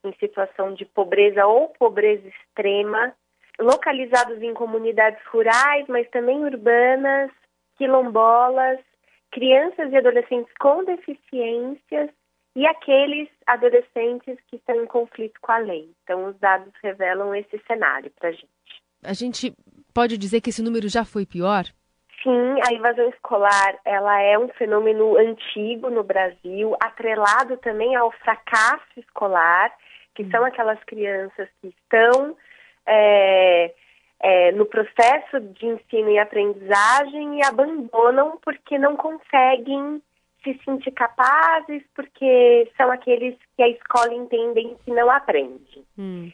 em 0.04 0.12
situação 0.20 0.74
de 0.74 0.84
pobreza 0.84 1.46
ou 1.46 1.70
pobreza 1.70 2.28
extrema, 2.28 3.14
localizados 3.58 4.42
em 4.42 4.52
comunidades 4.52 5.24
rurais, 5.26 5.86
mas 5.88 6.08
também 6.10 6.44
urbanas, 6.44 7.30
quilombolas, 7.76 8.78
crianças 9.30 9.90
e 9.90 9.96
adolescentes 9.96 10.52
com 10.60 10.84
deficiências 10.84 12.10
e 12.58 12.66
aqueles 12.66 13.28
adolescentes 13.46 14.36
que 14.48 14.56
estão 14.56 14.82
em 14.82 14.86
conflito 14.86 15.40
com 15.40 15.52
a 15.52 15.58
lei. 15.58 15.88
Então, 16.02 16.26
os 16.26 16.36
dados 16.40 16.72
revelam 16.82 17.32
esse 17.32 17.56
cenário 17.68 18.10
para 18.18 18.30
a 18.30 18.32
gente. 18.32 18.48
A 19.00 19.12
gente 19.12 19.54
pode 19.94 20.18
dizer 20.18 20.40
que 20.40 20.50
esse 20.50 20.60
número 20.60 20.88
já 20.88 21.04
foi 21.04 21.24
pior? 21.24 21.66
Sim, 22.20 22.56
a 22.68 22.74
evasão 22.74 23.08
escolar 23.10 23.78
ela 23.84 24.20
é 24.20 24.36
um 24.36 24.48
fenômeno 24.48 25.16
antigo 25.16 25.88
no 25.88 26.02
Brasil, 26.02 26.74
atrelado 26.80 27.56
também 27.58 27.94
ao 27.94 28.10
fracasso 28.10 28.88
escolar, 28.96 29.72
que 30.16 30.28
são 30.28 30.44
aquelas 30.44 30.82
crianças 30.82 31.48
que 31.60 31.68
estão 31.68 32.36
é, 32.84 33.72
é, 34.18 34.50
no 34.50 34.66
processo 34.66 35.38
de 35.38 35.64
ensino 35.64 36.10
e 36.10 36.18
aprendizagem 36.18 37.38
e 37.38 37.46
abandonam 37.46 38.36
porque 38.42 38.76
não 38.78 38.96
conseguem 38.96 40.02
se 40.42 40.58
sentir 40.64 40.92
capazes, 40.92 41.82
porque 41.94 42.70
são 42.76 42.90
aqueles 42.90 43.36
que 43.56 43.62
a 43.62 43.68
escola 43.68 44.14
entendem 44.14 44.76
que 44.84 44.90
não 44.90 45.10
aprende. 45.10 45.84
Hum. 45.98 46.30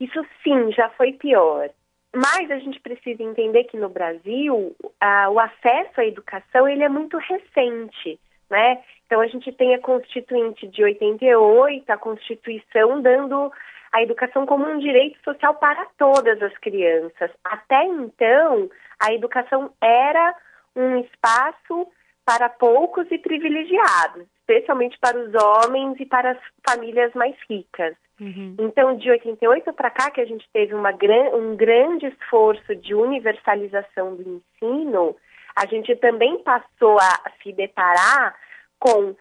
Isso 0.00 0.24
sim, 0.42 0.72
já 0.72 0.88
foi 0.90 1.12
pior. 1.12 1.70
Mas 2.14 2.50
a 2.50 2.58
gente 2.58 2.78
precisa 2.80 3.22
entender 3.22 3.64
que 3.64 3.76
no 3.76 3.88
Brasil 3.88 4.76
a, 5.00 5.30
o 5.30 5.38
acesso 5.38 6.00
à 6.00 6.04
educação 6.04 6.68
ele 6.68 6.82
é 6.82 6.88
muito 6.88 7.16
recente, 7.16 8.20
né? 8.50 8.82
Então 9.06 9.20
a 9.20 9.26
gente 9.26 9.50
tem 9.52 9.74
a 9.74 9.80
Constituinte 9.80 10.66
de 10.66 10.84
88, 10.84 11.90
a 11.90 11.96
Constituição 11.96 13.00
dando 13.00 13.50
a 13.92 14.02
educação 14.02 14.44
como 14.44 14.66
um 14.66 14.78
direito 14.78 15.18
social 15.22 15.54
para 15.54 15.86
todas 15.98 16.42
as 16.42 16.56
crianças. 16.58 17.30
Até 17.44 17.84
então, 17.84 18.70
a 18.98 19.12
educação 19.12 19.70
era 19.80 20.34
um 20.74 20.98
espaço 20.98 21.86
para 22.24 22.48
poucos 22.48 23.06
e 23.10 23.18
privilegiados, 23.18 24.26
especialmente 24.40 24.98
para 25.00 25.18
os 25.18 25.32
homens 25.34 25.98
e 25.98 26.06
para 26.06 26.32
as 26.32 26.38
famílias 26.68 27.12
mais 27.14 27.34
ricas. 27.48 27.96
Uhum. 28.20 28.54
Então, 28.60 28.96
de 28.96 29.10
88 29.10 29.72
para 29.72 29.90
cá, 29.90 30.10
que 30.10 30.20
a 30.20 30.24
gente 30.24 30.48
teve 30.52 30.74
uma, 30.74 30.90
um 31.34 31.56
grande 31.56 32.06
esforço 32.06 32.76
de 32.76 32.94
universalização 32.94 34.14
do 34.14 34.42
ensino, 34.62 35.16
a 35.56 35.66
gente 35.66 35.94
também 35.96 36.38
passou 36.42 36.98
a 36.98 37.30
se 37.42 37.52
deparar 37.52 38.36
com 38.78 39.14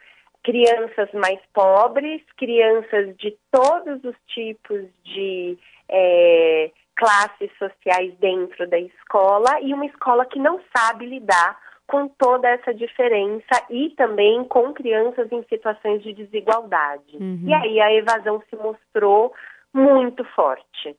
crianças 0.43 1.11
mais 1.13 1.39
pobres, 1.53 2.21
crianças 2.37 3.15
de 3.17 3.35
todos 3.51 4.03
os 4.03 4.15
tipos 4.27 4.85
de 5.03 5.57
é, 5.89 6.71
classes 6.95 7.51
sociais 7.57 8.13
dentro 8.19 8.67
da 8.67 8.79
escola 8.79 9.59
e 9.61 9.73
uma 9.73 9.85
escola 9.85 10.25
que 10.25 10.39
não 10.39 10.59
sabe 10.75 11.05
lidar 11.05 11.57
com 11.91 12.07
toda 12.07 12.47
essa 12.47 12.73
diferença 12.73 13.65
e 13.69 13.89
também 13.97 14.45
com 14.45 14.71
crianças 14.71 15.29
em 15.29 15.43
situações 15.43 16.01
de 16.01 16.13
desigualdade. 16.13 17.17
Uhum. 17.19 17.43
E 17.45 17.53
aí 17.53 17.81
a 17.81 17.93
evasão 17.93 18.41
se 18.49 18.55
mostrou 18.55 19.33
muito 19.73 20.23
forte. 20.33 20.95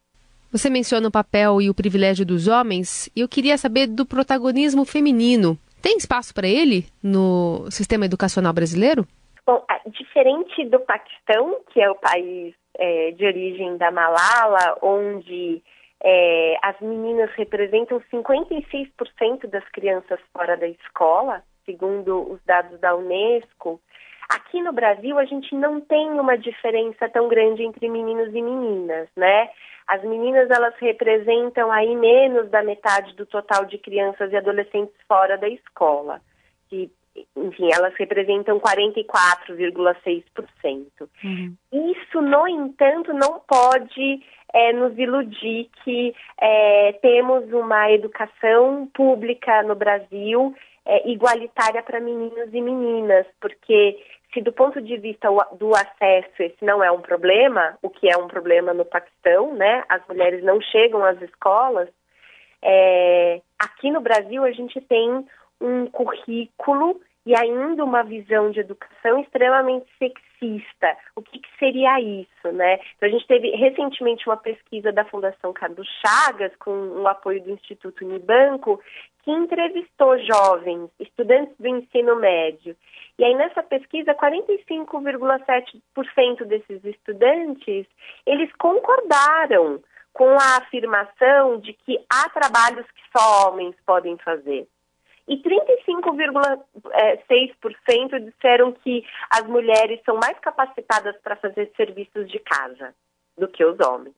Você 0.53 0.69
menciona 0.69 1.09
o 1.09 1.11
papel 1.11 1.63
e 1.63 1.71
o 1.71 1.75
privilégio 1.75 2.27
dos 2.27 2.47
homens, 2.47 3.11
e 3.17 3.23
eu 3.23 3.29
queria 3.29 3.57
saber 3.57 3.87
do 3.87 4.05
protagonismo 4.05 4.85
feminino. 4.85 5.57
Tem 5.81 5.97
espaço 5.97 6.35
para 6.35 6.47
ele 6.47 6.85
no 7.03 7.71
sistema 7.71 8.05
educacional 8.05 8.53
brasileiro? 8.53 9.07
Bom, 9.47 9.65
diferente 9.87 10.65
do 10.67 10.79
Paquistão, 10.81 11.57
que 11.73 11.81
é 11.81 11.91
o 11.91 11.95
país 11.95 12.55
é, 12.79 13.13
de 13.13 13.25
origem 13.25 13.77
da 13.79 13.91
Malala, 13.91 14.79
onde 14.83 15.63
é, 16.05 16.57
as 16.63 16.79
meninas 16.81 17.31
representam 17.35 18.01
56% 18.13 19.47
das 19.47 19.67
crianças 19.69 20.19
fora 20.33 20.57
da 20.57 20.67
escola, 20.67 21.43
segundo 21.65 22.33
os 22.33 22.43
dados 22.45 22.79
da 22.81 22.95
Unesco. 22.97 23.81
Aqui 24.29 24.61
no 24.61 24.73
Brasil, 24.73 25.19
a 25.19 25.25
gente 25.25 25.55
não 25.55 25.81
tem 25.81 26.11
uma 26.11 26.37
diferença 26.37 27.09
tão 27.09 27.29
grande 27.29 27.63
entre 27.63 27.89
meninos 27.89 28.35
e 28.35 28.43
meninas, 28.43 29.09
né? 29.17 29.49
As 29.87 30.03
meninas, 30.03 30.49
elas 30.51 30.75
representam 30.79 31.71
aí 31.71 31.95
menos 31.95 32.49
da 32.51 32.63
metade 32.63 33.15
do 33.15 33.27
total 33.27 33.65
de 33.65 33.79
crianças 33.79 34.33
e 34.33 34.37
adolescentes 34.37 34.95
fora 35.07 35.37
da 35.37 35.49
escola, 35.49 36.21
que 36.69 36.91
enfim, 37.37 37.69
elas 37.73 37.95
representam 37.97 38.61
44,6%. 38.61 40.87
Uhum. 41.25 41.57
Isso, 41.73 42.21
no 42.21 42.47
entanto, 42.49 43.13
não 43.13 43.41
pode 43.41 44.23
é, 44.53 44.73
nos 44.73 44.97
iludir 44.99 45.69
que 45.85 46.15
é, 46.41 46.93
temos 47.03 47.53
uma 47.53 47.91
educação 47.91 48.89
pública 48.95 49.63
no 49.63 49.75
Brasil 49.75 50.55
é, 50.87 51.11
igualitária 51.11 51.83
para 51.83 52.01
meninos 52.01 52.49
e 52.53 52.61
meninas, 52.61 53.27
porque 53.41 53.99
se 54.33 54.41
do 54.41 54.53
ponto 54.53 54.81
de 54.81 54.97
vista 54.97 55.29
do 55.59 55.75
acesso 55.75 56.43
esse 56.43 56.65
não 56.65 56.83
é 56.83 56.91
um 56.91 57.03
problema, 57.03 57.77
o 57.83 57.91
que 57.91 58.11
é 58.11 58.17
um 58.17 58.29
problema 58.29 58.73
no 58.73 58.85
Paquistão, 58.85 59.55
né? 59.55 59.85
As 59.89 60.07
mulheres 60.09 60.43
não 60.43 60.61
chegam 60.61 61.05
às 61.05 61.21
escolas. 61.21 61.89
Aqui 63.59 63.91
no 63.91 64.01
Brasil 64.01 64.45
a 64.45 64.53
gente 64.53 64.81
tem 64.81 65.27
um 65.63 65.87
currículo 65.87 67.01
e 67.25 67.37
ainda 67.37 67.85
uma 67.85 68.03
visão 68.03 68.51
de 68.51 68.59
educação 68.61 69.21
extremamente 69.21 69.87
sexista. 69.97 70.97
O 71.15 71.23
que, 71.23 71.39
que, 71.39 71.49
seria 71.57 72.01
isso, 72.01 72.51
né? 72.53 72.81
Então, 72.97 73.09
a 73.09 73.13
gente 73.13 73.25
teve 73.29 73.51
recentemente 73.51 74.29
uma 74.29 74.37
pesquisa 74.37 74.91
da 74.91 75.05
Fundação 75.05 75.53
Carlos 75.53 75.87
Chagas, 76.05 76.51
com 76.57 76.73
o 76.73 77.07
apoio 77.07 77.41
do 77.43 77.53
Instituto 77.53 78.05
Unibanco, 78.05 78.83
que 79.23 79.31
entrevistou 79.31 80.19
jovens, 80.19 80.91
estudantes 80.99 81.57
do 81.59 81.69
ensino 81.69 82.17
médio. 82.17 82.77
E 83.17 83.25
aí, 83.25 83.37
nessa 83.37 83.63
pesquisa, 83.63 84.13
45,7% 84.15 86.45
desses 86.45 86.85
estudantes, 86.85 87.87
eles 88.27 88.51
concordaram 88.59 89.81
com 90.13 90.29
a 90.29 90.57
afirmação 90.59 91.61
de 91.61 91.73
que 91.73 92.05
há 92.11 92.29
trabalhos 92.31 92.85
que 92.91 93.03
só 93.17 93.49
homens 93.49 93.77
podem 93.87 94.19
fazer 94.19 94.67
e 95.29 95.37
35,6% 95.37 98.25
disseram 98.25 98.73
que 98.73 99.05
as 99.31 99.47
mulheres 99.47 100.01
são 100.05 100.17
mais 100.17 100.37
capacitadas 100.41 101.17
para 101.23 101.37
fazer 101.37 101.71
serviços 101.77 102.29
de 102.31 102.41
casa 102.41 102.93
do 103.39 103.47
que 103.49 103.65
os 103.65 103.79
homens. 103.81 104.15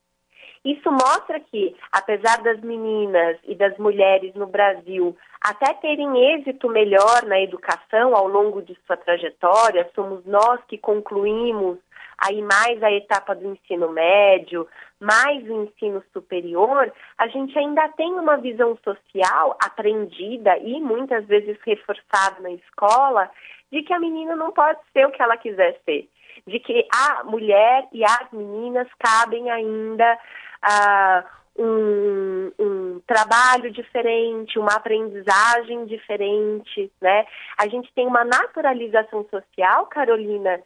Isso 0.64 0.90
mostra 0.90 1.38
que, 1.40 1.76
apesar 1.92 2.42
das 2.42 2.60
meninas 2.62 3.36
e 3.44 3.54
das 3.54 3.76
mulheres 3.76 4.34
no 4.34 4.46
Brasil 4.46 5.14
até 5.38 5.74
terem 5.74 6.34
êxito 6.34 6.70
melhor 6.70 7.22
na 7.26 7.38
educação 7.38 8.16
ao 8.16 8.26
longo 8.26 8.62
de 8.62 8.74
sua 8.86 8.96
trajetória, 8.96 9.90
somos 9.94 10.24
nós 10.24 10.58
que 10.66 10.78
concluímos 10.78 11.78
aí 12.24 12.40
mais 12.40 12.82
a 12.82 12.90
etapa 12.90 13.34
do 13.34 13.46
ensino 13.46 13.90
médio, 13.90 14.66
mais 14.98 15.42
o 15.48 15.64
ensino 15.64 16.02
superior, 16.12 16.90
a 17.18 17.28
gente 17.28 17.56
ainda 17.58 17.86
tem 17.90 18.12
uma 18.14 18.38
visão 18.38 18.78
social 18.82 19.56
aprendida 19.62 20.56
e 20.58 20.80
muitas 20.80 21.26
vezes 21.26 21.58
reforçada 21.64 22.40
na 22.40 22.50
escola 22.52 23.30
de 23.70 23.82
que 23.82 23.92
a 23.92 23.98
menina 23.98 24.34
não 24.34 24.52
pode 24.52 24.78
ser 24.92 25.06
o 25.06 25.10
que 25.10 25.22
ela 25.22 25.36
quiser 25.36 25.78
ser, 25.84 26.08
de 26.46 26.58
que 26.60 26.86
a 26.90 27.24
mulher 27.24 27.86
e 27.92 28.02
as 28.04 28.30
meninas 28.32 28.88
cabem 28.98 29.50
ainda 29.50 30.18
a 30.62 31.24
um, 31.56 32.50
um, 32.58 33.00
trabalho 33.06 33.70
diferente, 33.70 34.58
uma 34.58 34.74
aprendizagem 34.74 35.86
diferente, 35.86 36.90
né? 37.00 37.24
A 37.56 37.68
gente 37.68 37.92
tem 37.94 38.06
uma 38.06 38.24
naturalização 38.24 39.24
social, 39.30 39.86
Carolina, 39.86 40.60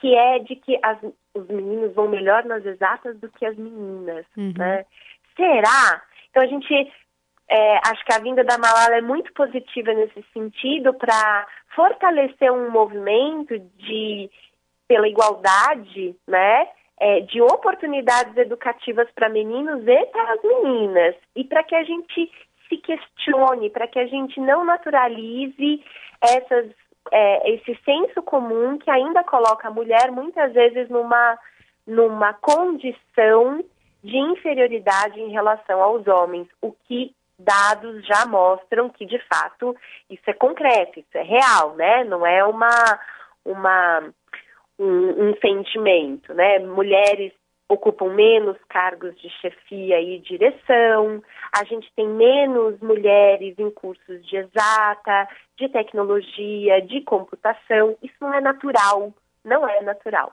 que 0.00 0.14
é 0.14 0.38
de 0.38 0.56
que 0.56 0.78
as, 0.82 0.98
os 1.34 1.46
meninos 1.48 1.94
vão 1.94 2.08
melhor 2.08 2.44
nas 2.44 2.64
exatas 2.64 3.18
do 3.18 3.28
que 3.30 3.44
as 3.44 3.56
meninas, 3.56 4.24
uhum. 4.36 4.52
né? 4.56 4.84
Será? 5.36 6.02
Então 6.30 6.42
a 6.42 6.46
gente 6.46 6.92
é, 7.48 7.76
acho 7.78 8.04
que 8.04 8.12
a 8.12 8.20
vinda 8.20 8.44
da 8.44 8.56
Malala 8.56 8.96
é 8.96 9.00
muito 9.00 9.32
positiva 9.32 9.92
nesse 9.92 10.24
sentido 10.32 10.94
para 10.94 11.46
fortalecer 11.74 12.50
um 12.52 12.70
movimento 12.70 13.58
de 13.76 14.30
pela 14.88 15.08
igualdade, 15.08 16.16
né? 16.26 16.68
É, 16.98 17.20
de 17.20 17.40
oportunidades 17.40 18.36
educativas 18.36 19.08
para 19.14 19.28
meninos 19.30 19.82
e 19.86 20.06
para 20.06 20.34
as 20.34 20.42
meninas 20.42 21.14
e 21.34 21.44
para 21.44 21.62
que 21.62 21.74
a 21.74 21.82
gente 21.82 22.30
se 22.68 22.76
questione, 22.76 23.70
para 23.70 23.86
que 23.86 23.98
a 23.98 24.06
gente 24.06 24.38
não 24.38 24.64
naturalize 24.64 25.82
essas 26.20 26.66
é, 27.10 27.50
esse 27.54 27.78
senso 27.84 28.22
comum 28.22 28.78
que 28.78 28.90
ainda 28.90 29.24
coloca 29.24 29.68
a 29.68 29.70
mulher 29.70 30.10
muitas 30.10 30.52
vezes 30.52 30.88
numa, 30.88 31.38
numa 31.86 32.34
condição 32.34 33.62
de 34.02 34.16
inferioridade 34.16 35.20
em 35.20 35.30
relação 35.30 35.82
aos 35.82 36.06
homens, 36.06 36.48
o 36.60 36.72
que 36.72 37.14
dados 37.38 38.06
já 38.06 38.26
mostram 38.26 38.88
que 38.90 39.06
de 39.06 39.18
fato 39.26 39.74
isso 40.08 40.22
é 40.26 40.32
concreto, 40.32 41.00
isso 41.00 41.16
é 41.16 41.22
real, 41.22 41.74
né? 41.74 42.04
Não 42.04 42.26
é 42.26 42.44
uma 42.44 43.00
uma 43.44 44.12
um, 44.78 45.28
um 45.28 45.36
sentimento, 45.40 46.34
né? 46.34 46.58
Mulheres 46.58 47.32
ocupam 47.70 48.12
menos 48.12 48.56
cargos 48.68 49.14
de 49.20 49.30
chefia 49.40 50.00
e 50.00 50.18
direção, 50.18 51.22
a 51.52 51.64
gente 51.64 51.88
tem 51.94 52.08
menos 52.08 52.80
mulheres 52.80 53.54
em 53.58 53.70
cursos 53.70 54.26
de 54.26 54.36
exata, 54.36 55.28
de 55.56 55.68
tecnologia, 55.68 56.82
de 56.82 57.00
computação. 57.02 57.96
Isso 58.02 58.16
não 58.20 58.34
é 58.34 58.40
natural, 58.40 59.14
não 59.44 59.66
é 59.68 59.80
natural. 59.82 60.32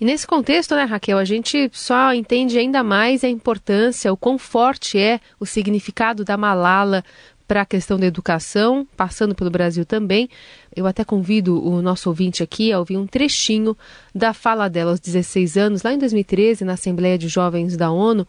E 0.00 0.04
nesse 0.04 0.26
contexto, 0.26 0.74
né, 0.74 0.84
Raquel, 0.84 1.18
a 1.18 1.24
gente 1.24 1.70
só 1.72 2.12
entende 2.12 2.58
ainda 2.58 2.82
mais 2.82 3.22
a 3.22 3.28
importância, 3.28 4.12
o 4.12 4.16
quão 4.16 4.36
forte 4.36 4.98
é 4.98 5.20
o 5.38 5.46
significado 5.46 6.24
da 6.24 6.36
Malala 6.36 7.04
para 7.48 7.62
a 7.62 7.66
questão 7.66 7.98
da 7.98 8.04
educação, 8.04 8.86
passando 8.94 9.34
pelo 9.34 9.50
Brasil 9.50 9.86
também. 9.86 10.28
Eu 10.76 10.86
até 10.86 11.02
convido 11.02 11.66
o 11.66 11.80
nosso 11.80 12.10
ouvinte 12.10 12.42
aqui 12.42 12.70
a 12.70 12.78
ouvir 12.78 12.98
um 12.98 13.06
trechinho 13.06 13.76
da 14.14 14.34
fala 14.34 14.68
dela 14.68 14.90
aos 14.90 15.00
16 15.00 15.56
anos, 15.56 15.82
lá 15.82 15.94
em 15.94 15.98
2013, 15.98 16.62
na 16.64 16.74
Assembleia 16.74 17.16
de 17.16 17.26
Jovens 17.26 17.74
da 17.74 17.90
ONU, 17.90 18.28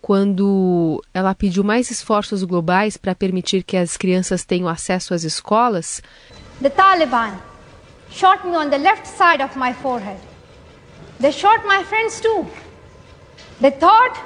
quando 0.00 1.02
ela 1.12 1.34
pediu 1.34 1.64
mais 1.64 1.90
esforços 1.90 2.44
globais 2.44 2.96
para 2.96 3.14
permitir 3.14 3.64
que 3.64 3.76
as 3.76 3.96
crianças 3.96 4.44
tenham 4.44 4.68
acesso 4.68 5.12
às 5.12 5.24
escolas. 5.24 6.00
The 6.62 6.70
Taliban 6.70 7.36
shot 8.12 8.46
me 8.46 8.56
on 8.56 8.70
the 8.70 8.78
left 8.78 9.06
side 9.06 9.42
of 9.42 9.58
my 9.58 9.74
forehead. 9.74 10.20
They 11.20 11.32
shot 11.32 11.66
my 11.66 11.84
friends 11.84 12.20
too. 12.20 12.46
They 13.60 13.72
thought 13.72 14.18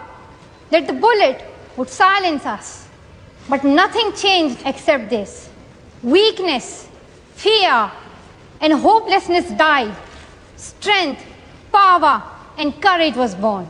that 0.71 0.87
the 0.87 0.93
bullet 0.93 1.43
would 1.77 1.91
silence 1.91 2.47
us. 2.47 2.84
But 3.49 3.63
nothing 3.65 4.13
changed 4.13 4.59
except 4.65 5.11
this 5.11 5.51
weakness, 6.03 6.89
fear, 7.35 7.91
and 8.61 8.73
hopelessness 8.73 9.51
died. 9.51 9.95
Strength, 10.57 11.23
power, 11.71 12.23
and 12.59 12.73
courage 12.81 13.19
was 13.19 13.35
born. 13.35 13.67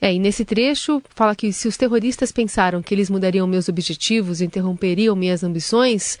É, 0.00 0.12
e 0.12 0.18
nesse 0.18 0.44
trecho 0.44 1.00
fala 1.14 1.36
que 1.36 1.52
se 1.52 1.68
os 1.68 1.76
terroristas 1.76 2.32
pensaram 2.32 2.82
que 2.82 2.92
eles 2.92 3.08
mudariam 3.08 3.46
meus 3.46 3.68
objetivos, 3.68 4.40
interromperiam 4.40 5.14
minhas 5.14 5.44
ambições, 5.44 6.18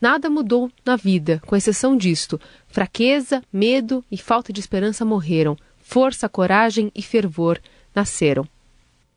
nada 0.00 0.28
mudou 0.28 0.68
na 0.84 0.96
vida, 0.96 1.40
com 1.46 1.54
exceção 1.54 1.96
disto. 1.96 2.40
Fraqueza, 2.66 3.40
medo 3.52 4.04
e 4.10 4.18
falta 4.18 4.52
de 4.52 4.58
esperança 4.58 5.04
morreram. 5.04 5.56
Força, 5.80 6.28
coragem 6.28 6.90
e 6.96 7.00
fervor 7.00 7.60
nasceram. 7.94 8.44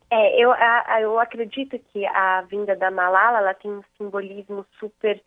É, 0.09 0.41
eu, 0.41 0.51
a, 0.51 1.01
eu 1.01 1.19
acredito 1.19 1.79
que 1.91 2.05
a 2.05 2.41
vinda 2.43 2.75
da 2.75 2.91
Malala 2.91 3.39
ela 3.39 3.53
tem 3.53 3.71
um 3.71 3.83
simbolismo 3.97 4.65
super 4.79 5.21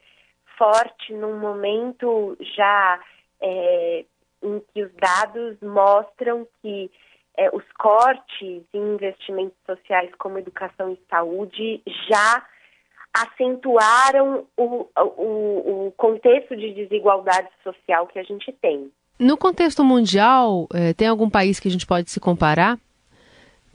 forte 0.56 1.12
num 1.12 1.38
momento 1.38 2.36
já 2.56 3.00
é, 3.40 4.04
em 4.42 4.62
que 4.72 4.82
os 4.82 4.92
dados 4.94 5.56
mostram 5.60 6.46
que 6.62 6.90
é, 7.36 7.48
os 7.54 7.64
cortes 7.78 8.62
em 8.74 8.94
investimentos 8.94 9.56
sociais 9.64 10.10
como 10.18 10.38
educação 10.38 10.90
e 10.92 10.98
saúde 11.08 11.82
já 12.08 12.44
acentuaram 13.14 14.46
o, 14.56 14.88
o, 14.96 15.86
o 15.86 15.92
contexto 15.96 16.56
de 16.56 16.72
desigualdade 16.72 17.48
social 17.64 18.06
que 18.06 18.18
a 18.18 18.22
gente 18.22 18.52
tem. 18.60 18.90
No 19.18 19.36
contexto 19.36 19.82
mundial, 19.82 20.68
é, 20.72 20.92
tem 20.92 21.08
algum 21.08 21.28
país 21.28 21.58
que 21.58 21.68
a 21.68 21.70
gente 21.70 21.86
pode 21.86 22.10
se 22.10 22.20
comparar? 22.20 22.78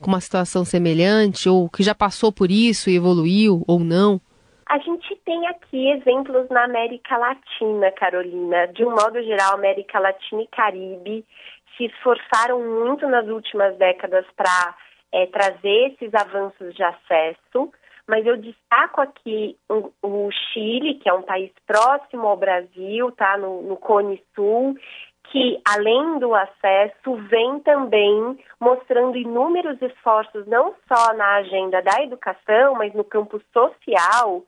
Com 0.04 0.10
uma 0.10 0.20
situação 0.20 0.64
semelhante 0.64 1.48
ou 1.48 1.68
que 1.70 1.82
já 1.82 1.94
passou 1.94 2.30
por 2.30 2.50
isso 2.50 2.90
e 2.90 2.96
evoluiu 2.96 3.64
ou 3.66 3.80
não? 3.80 4.20
A 4.68 4.78
gente 4.78 5.16
tem 5.24 5.46
aqui 5.46 5.90
exemplos 5.92 6.48
na 6.50 6.64
América 6.64 7.16
Latina, 7.16 7.90
Carolina. 7.92 8.66
De 8.68 8.84
um 8.84 8.90
modo 8.90 9.22
geral, 9.22 9.54
América 9.54 9.98
Latina 9.98 10.42
e 10.42 10.46
Caribe 10.48 11.24
se 11.76 11.86
esforçaram 11.86 12.60
muito 12.60 13.06
nas 13.08 13.26
últimas 13.28 13.76
décadas 13.78 14.26
para 14.36 14.74
é, 15.12 15.26
trazer 15.26 15.92
esses 15.92 16.14
avanços 16.14 16.74
de 16.74 16.82
acesso, 16.82 17.72
mas 18.06 18.26
eu 18.26 18.36
destaco 18.36 19.00
aqui 19.00 19.56
o, 20.02 20.28
Chile, 20.30 20.94
que 20.96 21.08
é 21.08 21.14
um 21.14 21.22
país 21.22 21.50
próximo 21.66 22.26
ao 22.26 22.36
Brasil, 22.36 23.10
tá 23.12 23.38
no, 23.38 23.62
no 23.62 23.76
Cone 23.76 24.22
Sul, 24.34 24.76
que, 25.34 25.60
além 25.64 26.20
do 26.20 26.32
acesso, 26.32 27.16
vem 27.28 27.58
também 27.58 28.38
mostrando 28.60 29.16
inúmeros 29.16 29.82
esforços, 29.82 30.46
não 30.46 30.76
só 30.86 31.12
na 31.12 31.38
agenda 31.38 31.82
da 31.82 32.04
educação, 32.04 32.76
mas 32.76 32.94
no 32.94 33.02
campo 33.02 33.42
social, 33.52 34.44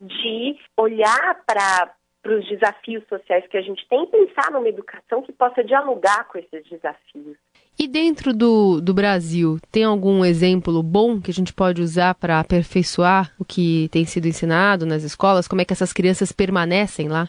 de 0.00 0.56
olhar 0.76 1.42
para 1.44 1.92
os 2.24 2.48
desafios 2.48 3.02
sociais 3.08 3.48
que 3.48 3.56
a 3.56 3.62
gente 3.62 3.84
tem 3.88 4.04
e 4.04 4.06
pensar 4.06 4.52
numa 4.52 4.68
educação 4.68 5.22
que 5.22 5.32
possa 5.32 5.64
dialogar 5.64 6.28
com 6.28 6.38
esses 6.38 6.62
desafios. 6.70 7.36
E 7.76 7.88
dentro 7.88 8.32
do, 8.32 8.80
do 8.80 8.94
Brasil, 8.94 9.58
tem 9.72 9.82
algum 9.82 10.24
exemplo 10.24 10.80
bom 10.84 11.20
que 11.20 11.32
a 11.32 11.34
gente 11.34 11.52
pode 11.52 11.82
usar 11.82 12.14
para 12.14 12.38
aperfeiçoar 12.38 13.32
o 13.40 13.44
que 13.44 13.88
tem 13.90 14.04
sido 14.04 14.28
ensinado 14.28 14.86
nas 14.86 15.02
escolas? 15.02 15.48
Como 15.48 15.62
é 15.62 15.64
que 15.64 15.72
essas 15.72 15.92
crianças 15.92 16.30
permanecem 16.30 17.08
lá? 17.08 17.28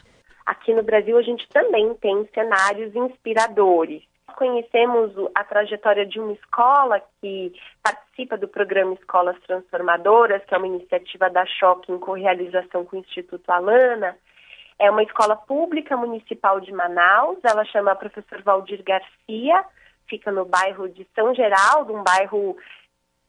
Aqui 0.49 0.73
no 0.73 0.81
Brasil, 0.81 1.15
a 1.15 1.21
gente 1.21 1.47
também 1.49 1.93
tem 2.01 2.27
cenários 2.33 2.95
inspiradores. 2.95 4.01
Conhecemos 4.35 5.13
a 5.35 5.43
trajetória 5.43 6.07
de 6.07 6.19
uma 6.19 6.33
escola 6.33 6.99
que 7.21 7.53
participa 7.83 8.35
do 8.35 8.47
programa 8.47 8.95
Escolas 8.95 9.39
Transformadoras, 9.45 10.43
que 10.45 10.55
é 10.55 10.57
uma 10.57 10.65
iniciativa 10.65 11.29
da 11.29 11.45
Choque 11.45 11.91
em 11.91 11.99
correalização 11.99 12.83
com 12.83 12.97
o 12.97 12.99
Instituto 12.99 13.47
Alana. 13.47 14.17
É 14.79 14.89
uma 14.89 15.03
escola 15.03 15.35
pública 15.35 15.95
municipal 15.95 16.59
de 16.59 16.71
Manaus, 16.71 17.37
ela 17.43 17.63
chama 17.65 17.95
professor 17.95 18.41
Valdir 18.41 18.81
Garcia, 18.83 19.63
fica 20.07 20.31
no 20.31 20.45
bairro 20.45 20.89
de 20.89 21.05
São 21.13 21.35
Geraldo, 21.35 21.93
um 21.93 22.03
bairro 22.03 22.57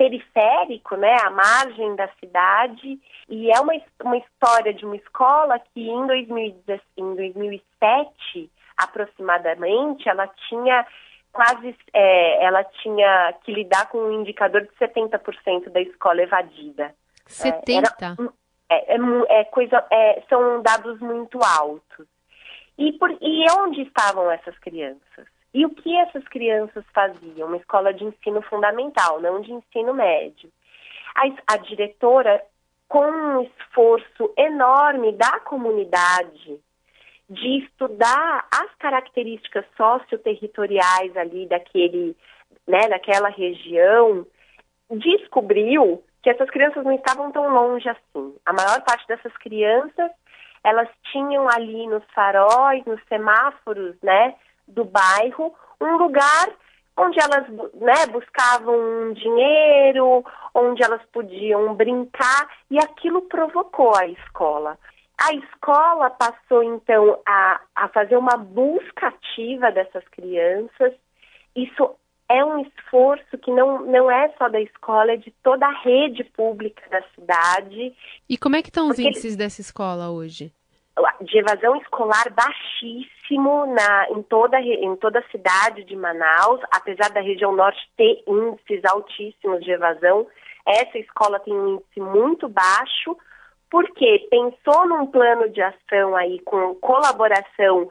periférico, 0.01 0.97
né, 0.97 1.15
à 1.23 1.29
margem 1.29 1.95
da 1.95 2.09
cidade, 2.19 2.99
e 3.29 3.51
é 3.51 3.61
uma, 3.61 3.75
uma 4.03 4.17
história 4.17 4.73
de 4.73 4.87
uma 4.87 4.97
escola 4.97 5.59
que 5.59 5.91
em, 5.91 6.07
2000, 6.07 6.55
em 6.97 7.15
2007, 7.15 8.51
aproximadamente, 8.79 10.09
ela 10.09 10.27
tinha 10.49 10.87
quase, 11.31 11.77
é, 11.93 12.47
ela 12.47 12.65
tinha 12.65 13.35
que 13.45 13.53
lidar 13.53 13.91
com 13.91 13.99
um 13.99 14.23
indicador 14.23 14.63
de 14.63 14.71
70% 14.79 15.69
da 15.69 15.83
escola 15.83 16.23
evadida. 16.23 16.95
70%? 17.29 18.33
É, 18.71 18.95
é, 18.95 18.97
é, 18.97 19.41
é, 19.41 19.45
coisa, 19.45 19.85
é, 19.91 20.23
são 20.31 20.63
dados 20.63 20.99
muito 21.01 21.39
altos. 21.45 22.07
E, 22.79 22.95
por, 22.95 23.11
e 23.21 23.45
onde 23.59 23.83
estavam 23.83 24.31
essas 24.31 24.59
crianças? 24.61 25.27
E 25.53 25.67
o 25.67 25.71
que 25.71 25.97
essas 25.97 26.27
crianças 26.29 26.85
faziam? 26.95 27.49
Uma 27.49 27.57
escola 27.57 27.93
de 27.93 28.05
ensino 28.05 28.41
fundamental, 28.43 29.21
não 29.21 29.41
de 29.41 29.53
ensino 29.53 29.93
médio. 29.93 30.51
A, 31.15 31.55
a 31.55 31.57
diretora, 31.57 32.43
com 32.89 33.05
um 33.05 33.43
esforço 33.43 34.33
enorme 34.37 35.13
da 35.13 35.41
comunidade, 35.41 36.61
de 37.29 37.65
estudar 37.65 38.49
as 38.53 38.75
características 38.77 39.65
socioterritoriais 39.77 41.17
ali 41.17 41.47
daquele, 41.47 42.17
né, 42.67 42.89
daquela 42.89 43.29
região, 43.29 44.27
descobriu 44.91 46.03
que 46.23 46.31
essas 46.31 46.51
crianças 46.51 46.85
não 46.85 46.93
estavam 46.93 47.31
tão 47.31 47.49
longe 47.49 47.89
assim. 47.89 48.35
A 48.45 48.53
maior 48.53 48.83
parte 48.83 49.07
dessas 49.07 49.33
crianças, 49.39 50.11
elas 50.65 50.89
tinham 51.13 51.49
ali 51.49 51.87
nos 51.87 52.05
faróis, 52.13 52.85
nos 52.85 53.01
semáforos, 53.09 53.97
né, 54.03 54.35
do 54.71 54.85
bairro, 54.85 55.55
um 55.81 55.97
lugar 55.97 56.49
onde 56.97 57.19
elas 57.19 57.49
né, 57.75 58.07
buscavam 58.13 59.13
dinheiro, 59.15 60.25
onde 60.55 60.83
elas 60.83 61.03
podiam 61.13 61.75
brincar, 61.75 62.49
e 62.71 62.79
aquilo 62.79 63.23
provocou 63.23 63.97
a 63.97 64.07
escola. 64.07 64.79
A 65.19 65.35
escola 65.35 66.11
passou 66.11 66.63
então 66.63 67.19
a, 67.27 67.61
a 67.75 67.89
fazer 67.89 68.17
uma 68.17 68.37
busca 68.37 69.09
ativa 69.09 69.71
dessas 69.71 70.07
crianças. 70.09 70.93
Isso 71.55 71.95
é 72.29 72.45
um 72.45 72.61
esforço 72.61 73.37
que 73.39 73.51
não, 73.51 73.85
não 73.85 74.11
é 74.11 74.33
só 74.39 74.49
da 74.49 74.61
escola, 74.61 75.13
é 75.13 75.17
de 75.17 75.31
toda 75.43 75.67
a 75.67 75.83
rede 75.83 76.25
pública 76.25 76.83
da 76.91 77.03
cidade. 77.15 77.95
E 78.29 78.39
como 78.39 78.57
é 78.57 78.63
que 78.63 78.69
estão 78.69 78.89
os 78.89 78.99
índices 78.99 79.37
dessa 79.37 79.61
escola 79.61 80.11
hoje? 80.11 80.53
de 81.23 81.39
evasão 81.39 81.77
escolar 81.77 82.31
baixíssimo 83.31 83.67
na, 83.67 84.11
em, 84.11 84.23
toda, 84.23 84.61
em 84.61 84.97
toda 84.97 85.21
a 85.21 85.31
cidade 85.31 85.85
de 85.85 85.95
Manaus, 85.95 86.61
apesar 86.71 87.11
da 87.11 87.21
região 87.21 87.55
norte 87.55 87.81
ter 87.97 88.23
índices 88.27 88.85
altíssimos 88.85 89.63
de 89.63 89.71
evasão, 89.71 90.27
essa 90.67 90.99
escola 90.99 91.39
tem 91.41 91.55
um 91.55 91.75
índice 91.75 92.01
muito 92.01 92.49
baixo, 92.49 93.17
porque 93.71 94.27
pensou 94.31 94.87
num 94.87 95.07
plano 95.07 95.49
de 95.49 95.63
ação 95.63 96.17
aí 96.17 96.41
com 96.41 96.75
colaboração 96.77 97.91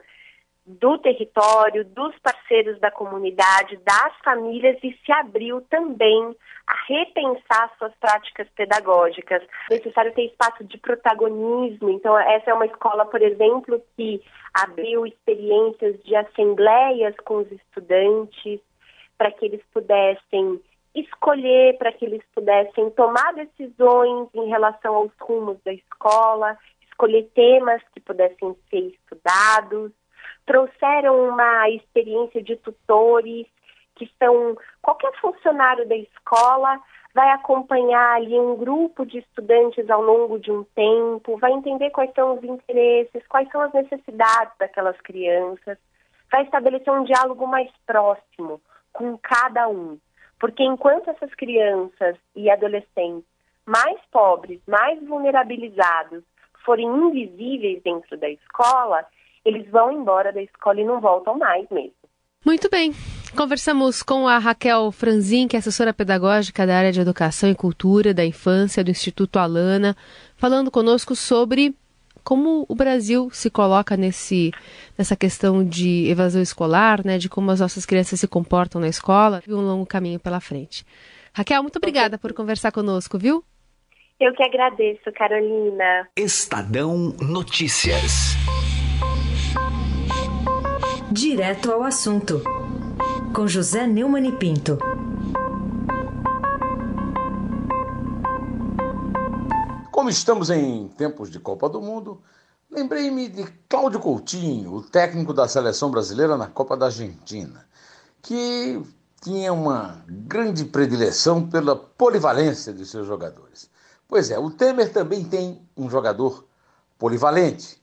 do 0.66 0.98
território, 0.98 1.84
dos 1.84 2.16
parceiros 2.18 2.78
da 2.80 2.90
comunidade, 2.90 3.76
das 3.78 4.16
famílias 4.22 4.78
e 4.82 4.96
se 5.04 5.12
abriu 5.12 5.60
também 5.62 6.36
a 6.66 6.74
repensar 6.86 7.72
suas 7.78 7.94
práticas 7.96 8.46
pedagógicas. 8.54 9.42
É 9.70 9.74
necessário 9.74 10.14
ter 10.14 10.26
espaço 10.26 10.62
de 10.64 10.78
protagonismo. 10.78 11.90
Então, 11.90 12.16
essa 12.18 12.50
é 12.50 12.54
uma 12.54 12.66
escola, 12.66 13.04
por 13.06 13.22
exemplo, 13.22 13.82
que 13.96 14.22
abriu 14.54 15.06
experiências 15.06 16.00
de 16.04 16.14
assembleias 16.14 17.14
com 17.24 17.38
os 17.38 17.50
estudantes 17.50 18.60
para 19.16 19.30
que 19.32 19.46
eles 19.46 19.62
pudessem 19.72 20.60
escolher, 20.94 21.78
para 21.78 21.92
que 21.92 22.04
eles 22.04 22.22
pudessem 22.34 22.90
tomar 22.90 23.32
decisões 23.34 24.28
em 24.34 24.48
relação 24.48 24.94
aos 24.94 25.12
rumos 25.20 25.58
da 25.64 25.72
escola, 25.72 26.58
escolher 26.90 27.30
temas 27.34 27.80
que 27.92 28.00
pudessem 28.00 28.56
ser 28.68 28.80
estudados 28.88 29.92
trouxeram 30.50 31.28
uma 31.28 31.70
experiência 31.70 32.42
de 32.42 32.56
tutores 32.56 33.46
que 33.94 34.10
são 34.18 34.56
qualquer 34.82 35.12
funcionário 35.20 35.86
da 35.86 35.94
escola 35.94 36.80
vai 37.14 37.30
acompanhar 37.30 38.16
ali 38.16 38.36
um 38.36 38.56
grupo 38.56 39.06
de 39.06 39.18
estudantes 39.18 39.88
ao 39.88 40.02
longo 40.02 40.40
de 40.40 40.50
um 40.50 40.64
tempo, 40.74 41.36
vai 41.38 41.52
entender 41.52 41.90
quais 41.90 42.12
são 42.14 42.36
os 42.36 42.42
interesses, 42.42 43.24
quais 43.28 43.48
são 43.52 43.60
as 43.60 43.72
necessidades 43.72 44.52
daquelas 44.58 45.00
crianças, 45.02 45.78
vai 46.32 46.42
estabelecer 46.42 46.92
um 46.92 47.04
diálogo 47.04 47.46
mais 47.46 47.70
próximo 47.86 48.60
com 48.92 49.16
cada 49.18 49.68
um. 49.68 50.00
Porque 50.40 50.64
enquanto 50.64 51.10
essas 51.10 51.32
crianças 51.34 52.16
e 52.34 52.50
adolescentes 52.50 53.28
mais 53.64 54.00
pobres, 54.10 54.60
mais 54.66 55.00
vulnerabilizados, 55.06 56.24
forem 56.64 56.88
invisíveis 56.88 57.80
dentro 57.84 58.16
da 58.16 58.28
escola, 58.28 59.06
eles 59.44 59.68
vão 59.70 59.92
embora 59.92 60.32
da 60.32 60.42
escola 60.42 60.80
e 60.80 60.84
não 60.84 61.00
voltam 61.00 61.38
mais 61.38 61.68
mesmo. 61.70 61.94
Muito 62.44 62.70
bem. 62.70 62.92
Conversamos 63.36 64.02
com 64.02 64.26
a 64.26 64.38
Raquel 64.38 64.90
Franzin, 64.90 65.46
que 65.46 65.56
é 65.56 65.58
assessora 65.58 65.92
pedagógica 65.92 66.66
da 66.66 66.76
área 66.76 66.90
de 66.90 67.00
Educação 67.00 67.50
e 67.50 67.54
Cultura 67.54 68.14
da 68.14 68.24
Infância 68.24 68.82
do 68.82 68.90
Instituto 68.90 69.38
Alana, 69.38 69.94
falando 70.36 70.70
conosco 70.70 71.14
sobre 71.14 71.74
como 72.24 72.64
o 72.68 72.74
Brasil 72.74 73.28
se 73.30 73.50
coloca 73.50 73.96
nesse, 73.96 74.52
nessa 74.96 75.16
questão 75.16 75.64
de 75.64 76.08
evasão 76.08 76.42
escolar, 76.42 77.04
né, 77.04 77.18
de 77.18 77.28
como 77.28 77.50
as 77.50 77.60
nossas 77.60 77.86
crianças 77.86 78.20
se 78.20 78.28
comportam 78.28 78.80
na 78.80 78.88
escola, 78.88 79.42
e 79.46 79.52
um 79.52 79.60
longo 79.60 79.86
caminho 79.86 80.18
pela 80.18 80.40
frente. 80.40 80.84
Raquel, 81.32 81.62
muito 81.62 81.76
obrigada 81.76 82.18
por 82.18 82.32
conversar 82.32 82.72
conosco, 82.72 83.18
viu? 83.18 83.44
Eu 84.18 84.34
que 84.34 84.42
agradeço, 84.42 85.10
Carolina. 85.14 86.08
Estadão 86.16 87.14
Notícias. 87.22 88.36
Direto 91.12 91.72
ao 91.72 91.82
assunto, 91.82 92.40
com 93.34 93.44
José 93.48 93.84
Neumann 93.84 94.28
e 94.28 94.32
Pinto. 94.32 94.78
Como 99.90 100.08
estamos 100.08 100.50
em 100.50 100.86
tempos 100.86 101.28
de 101.28 101.40
Copa 101.40 101.68
do 101.68 101.82
Mundo, 101.82 102.22
lembrei-me 102.70 103.28
de 103.28 103.42
Cláudio 103.68 103.98
Coutinho, 103.98 104.72
o 104.72 104.82
técnico 104.84 105.34
da 105.34 105.48
seleção 105.48 105.90
brasileira 105.90 106.36
na 106.36 106.46
Copa 106.46 106.76
da 106.76 106.86
Argentina, 106.86 107.66
que 108.22 108.80
tinha 109.20 109.52
uma 109.52 110.04
grande 110.08 110.64
predileção 110.64 111.44
pela 111.48 111.74
polivalência 111.74 112.72
de 112.72 112.86
seus 112.86 113.08
jogadores. 113.08 113.68
Pois 114.06 114.30
é, 114.30 114.38
o 114.38 114.48
Temer 114.48 114.92
também 114.92 115.24
tem 115.24 115.60
um 115.76 115.90
jogador 115.90 116.46
polivalente. 116.96 117.82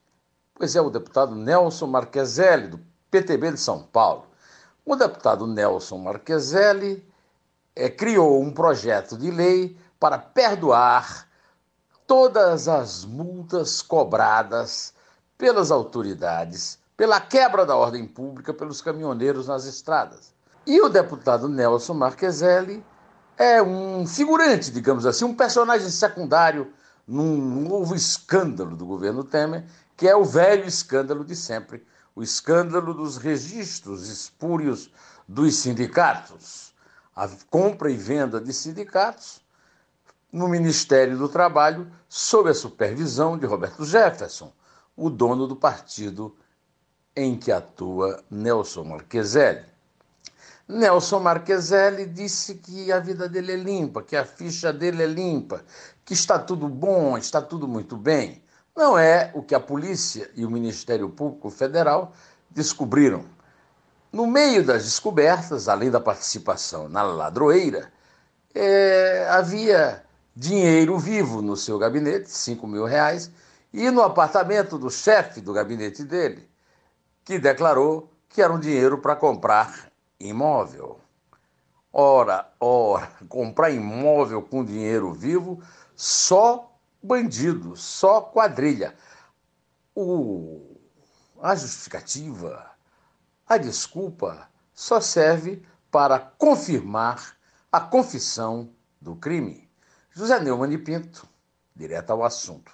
Pois 0.55 0.77
é, 0.77 0.81
o 0.81 0.89
deputado 0.89 1.35
Nelson 1.35 1.87
Marqueselli, 1.87 2.69
do 2.69 2.87
PTB 3.11 3.51
de 3.51 3.59
São 3.59 3.83
Paulo. 3.83 4.25
O 4.85 4.95
deputado 4.95 5.45
Nelson 5.45 5.97
Marqueselli 5.97 7.05
é, 7.75 7.89
criou 7.89 8.41
um 8.41 8.51
projeto 8.51 9.17
de 9.17 9.29
lei 9.31 9.77
para 9.99 10.17
perdoar 10.17 11.27
todas 12.05 12.67
as 12.67 13.03
multas 13.03 13.81
cobradas 13.81 14.93
pelas 15.37 15.71
autoridades 15.71 16.79
pela 16.97 17.21
quebra 17.21 17.63
da 17.63 17.75
ordem 17.75 18.07
pública 18.07 18.51
pelos 18.51 18.81
caminhoneiros 18.81 19.47
nas 19.47 19.65
estradas. 19.65 20.33
E 20.65 20.81
o 20.81 20.89
deputado 20.89 21.47
Nelson 21.47 21.93
Marqueselli 21.93 22.83
é 23.37 23.61
um 23.61 24.05
figurante, 24.07 24.71
digamos 24.71 25.05
assim, 25.05 25.23
um 25.23 25.35
personagem 25.35 25.89
secundário 25.89 26.73
num 27.07 27.37
novo 27.37 27.95
escândalo 27.95 28.75
do 28.75 28.85
governo 28.85 29.23
Temer, 29.23 29.63
que 29.95 30.07
é 30.07 30.15
o 30.15 30.25
velho 30.25 30.65
escândalo 30.65 31.23
de 31.23 31.35
sempre 31.35 31.85
o 32.17 32.23
escândalo 32.23 32.95
dos 32.95 33.17
registros 33.17 34.09
espúrios 34.09 34.89
dos 35.27 35.53
sindicatos, 35.57 36.73
a 37.15 37.29
compra 37.47 37.91
e 37.91 37.95
venda 37.95 38.41
de 38.41 38.51
sindicatos 38.51 39.39
no 40.31 40.47
Ministério 40.47 41.15
do 41.15 41.29
Trabalho, 41.29 41.87
sob 42.09 42.49
a 42.49 42.55
supervisão 42.55 43.37
de 43.37 43.45
Roberto 43.45 43.85
Jefferson, 43.85 44.51
o 44.95 45.11
dono 45.11 45.45
do 45.45 45.55
partido 45.55 46.35
em 47.15 47.37
que 47.37 47.51
atua 47.51 48.23
Nelson 48.31 48.83
Marqueselli. 48.85 49.67
Nelson 50.67 51.19
Marqueselli 51.19 52.07
disse 52.07 52.55
que 52.55 52.91
a 52.91 52.99
vida 52.99 53.29
dele 53.29 53.51
é 53.51 53.57
limpa, 53.57 54.01
que 54.01 54.15
a 54.15 54.25
ficha 54.25 54.73
dele 54.73 55.03
é 55.03 55.07
limpa, 55.07 55.63
que 56.03 56.15
está 56.15 56.39
tudo 56.39 56.67
bom, 56.67 57.15
está 57.15 57.43
tudo 57.43 57.67
muito 57.67 57.95
bem 57.95 58.41
não 58.77 58.97
é 58.97 59.31
o 59.33 59.41
que 59.41 59.55
a 59.55 59.59
polícia 59.59 60.29
e 60.35 60.45
o 60.45 60.51
Ministério 60.51 61.09
Público 61.09 61.49
Federal 61.49 62.13
descobriram. 62.51 63.25
No 64.13 64.27
meio 64.27 64.63
das 64.63 64.83
descobertas, 64.83 65.67
além 65.67 65.89
da 65.89 65.99
participação 65.99 66.87
na 66.87 67.01
ladroeira, 67.01 67.91
é, 68.53 69.27
havia 69.31 70.03
dinheiro 70.35 70.99
vivo 70.99 71.41
no 71.41 71.57
seu 71.57 71.79
gabinete, 71.79 72.29
5 72.29 72.67
mil 72.67 72.85
reais, 72.85 73.31
e 73.73 73.89
no 73.89 74.03
apartamento 74.03 74.77
do 74.77 74.91
chefe 74.91 75.41
do 75.41 75.51
gabinete 75.51 76.03
dele, 76.03 76.47
que 77.25 77.39
declarou 77.39 78.13
que 78.29 78.43
era 78.43 78.53
um 78.53 78.59
dinheiro 78.59 78.99
para 78.99 79.15
comprar 79.15 79.91
imóvel. 80.19 80.99
Ora, 81.91 82.47
ora, 82.59 83.09
comprar 83.27 83.71
imóvel 83.71 84.43
com 84.43 84.63
dinheiro 84.63 85.11
vivo 85.13 85.59
só 85.95 86.66
bandido, 87.01 87.75
só 87.75 88.21
quadrilha. 88.21 88.95
O, 89.95 90.77
a 91.41 91.55
justificativa, 91.55 92.71
a 93.47 93.57
desculpa, 93.57 94.47
só 94.73 95.01
serve 95.01 95.63
para 95.89 96.19
confirmar 96.19 97.35
a 97.71 97.79
confissão 97.79 98.69
do 99.01 99.15
crime. 99.15 99.67
José 100.11 100.39
Neumann 100.39 100.73
e 100.73 100.77
Pinto, 100.77 101.27
direto 101.75 102.11
ao 102.11 102.23
assunto. 102.23 102.71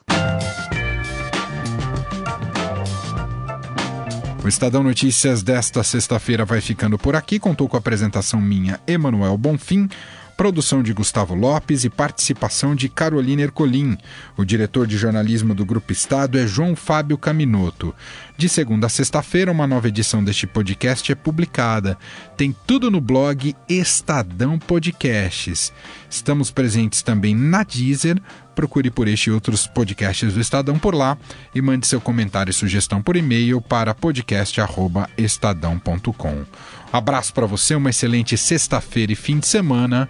O 4.43 4.47
Estadão 4.49 4.83
Notícias 4.83 5.41
desta 5.41 5.81
sexta-feira 5.83 6.43
vai 6.43 6.59
ficando 6.59 6.97
por 6.97 7.15
aqui. 7.15 7.39
Contou 7.39 7.69
com 7.69 7.77
a 7.77 7.79
apresentação 7.79 8.41
minha, 8.41 8.77
Emanuel 8.85 9.37
Bonfim. 9.37 9.87
Produção 10.43 10.83
de 10.83 10.91
Gustavo 10.91 11.33
Lopes 11.33 11.85
e 11.85 11.89
participação 11.89 12.75
de 12.75 12.89
Carolina 12.89 13.43
Ercolim. 13.43 13.97
O 14.35 14.43
diretor 14.43 14.85
de 14.85 14.97
jornalismo 14.97 15.55
do 15.55 15.63
Grupo 15.63 15.93
Estado 15.93 16.37
é 16.37 16.45
João 16.45 16.75
Fábio 16.75 17.17
Caminoto. 17.17 17.95
De 18.37 18.49
segunda 18.49 18.87
a 18.87 18.89
sexta-feira, 18.89 19.53
uma 19.53 19.65
nova 19.65 19.87
edição 19.87 20.21
deste 20.21 20.45
podcast 20.45 21.09
é 21.09 21.15
publicada. 21.15 21.97
Tem 22.35 22.53
tudo 22.67 22.91
no 22.91 22.99
blog 22.99 23.55
Estadão 23.69 24.59
Podcasts. 24.59 25.71
Estamos 26.09 26.51
presentes 26.51 27.01
também 27.01 27.33
na 27.33 27.63
Deezer. 27.63 28.21
Procure 28.53 28.91
por 28.91 29.07
este 29.07 29.29
e 29.29 29.31
outros 29.31 29.65
podcasts 29.65 30.33
do 30.33 30.41
Estadão 30.41 30.77
por 30.77 30.93
lá 30.93 31.17
e 31.55 31.61
mande 31.61 31.87
seu 31.87 32.01
comentário 32.01 32.51
e 32.51 32.53
sugestão 32.53 33.01
por 33.01 33.15
e-mail 33.15 33.61
para 33.61 33.95
podcast@estadão.com. 33.95 36.43
Abraço 36.91 37.33
para 37.33 37.45
você, 37.45 37.75
uma 37.75 37.91
excelente 37.91 38.35
sexta-feira 38.35 39.13
e 39.13 39.15
fim 39.15 39.39
de 39.39 39.47
semana 39.47 40.09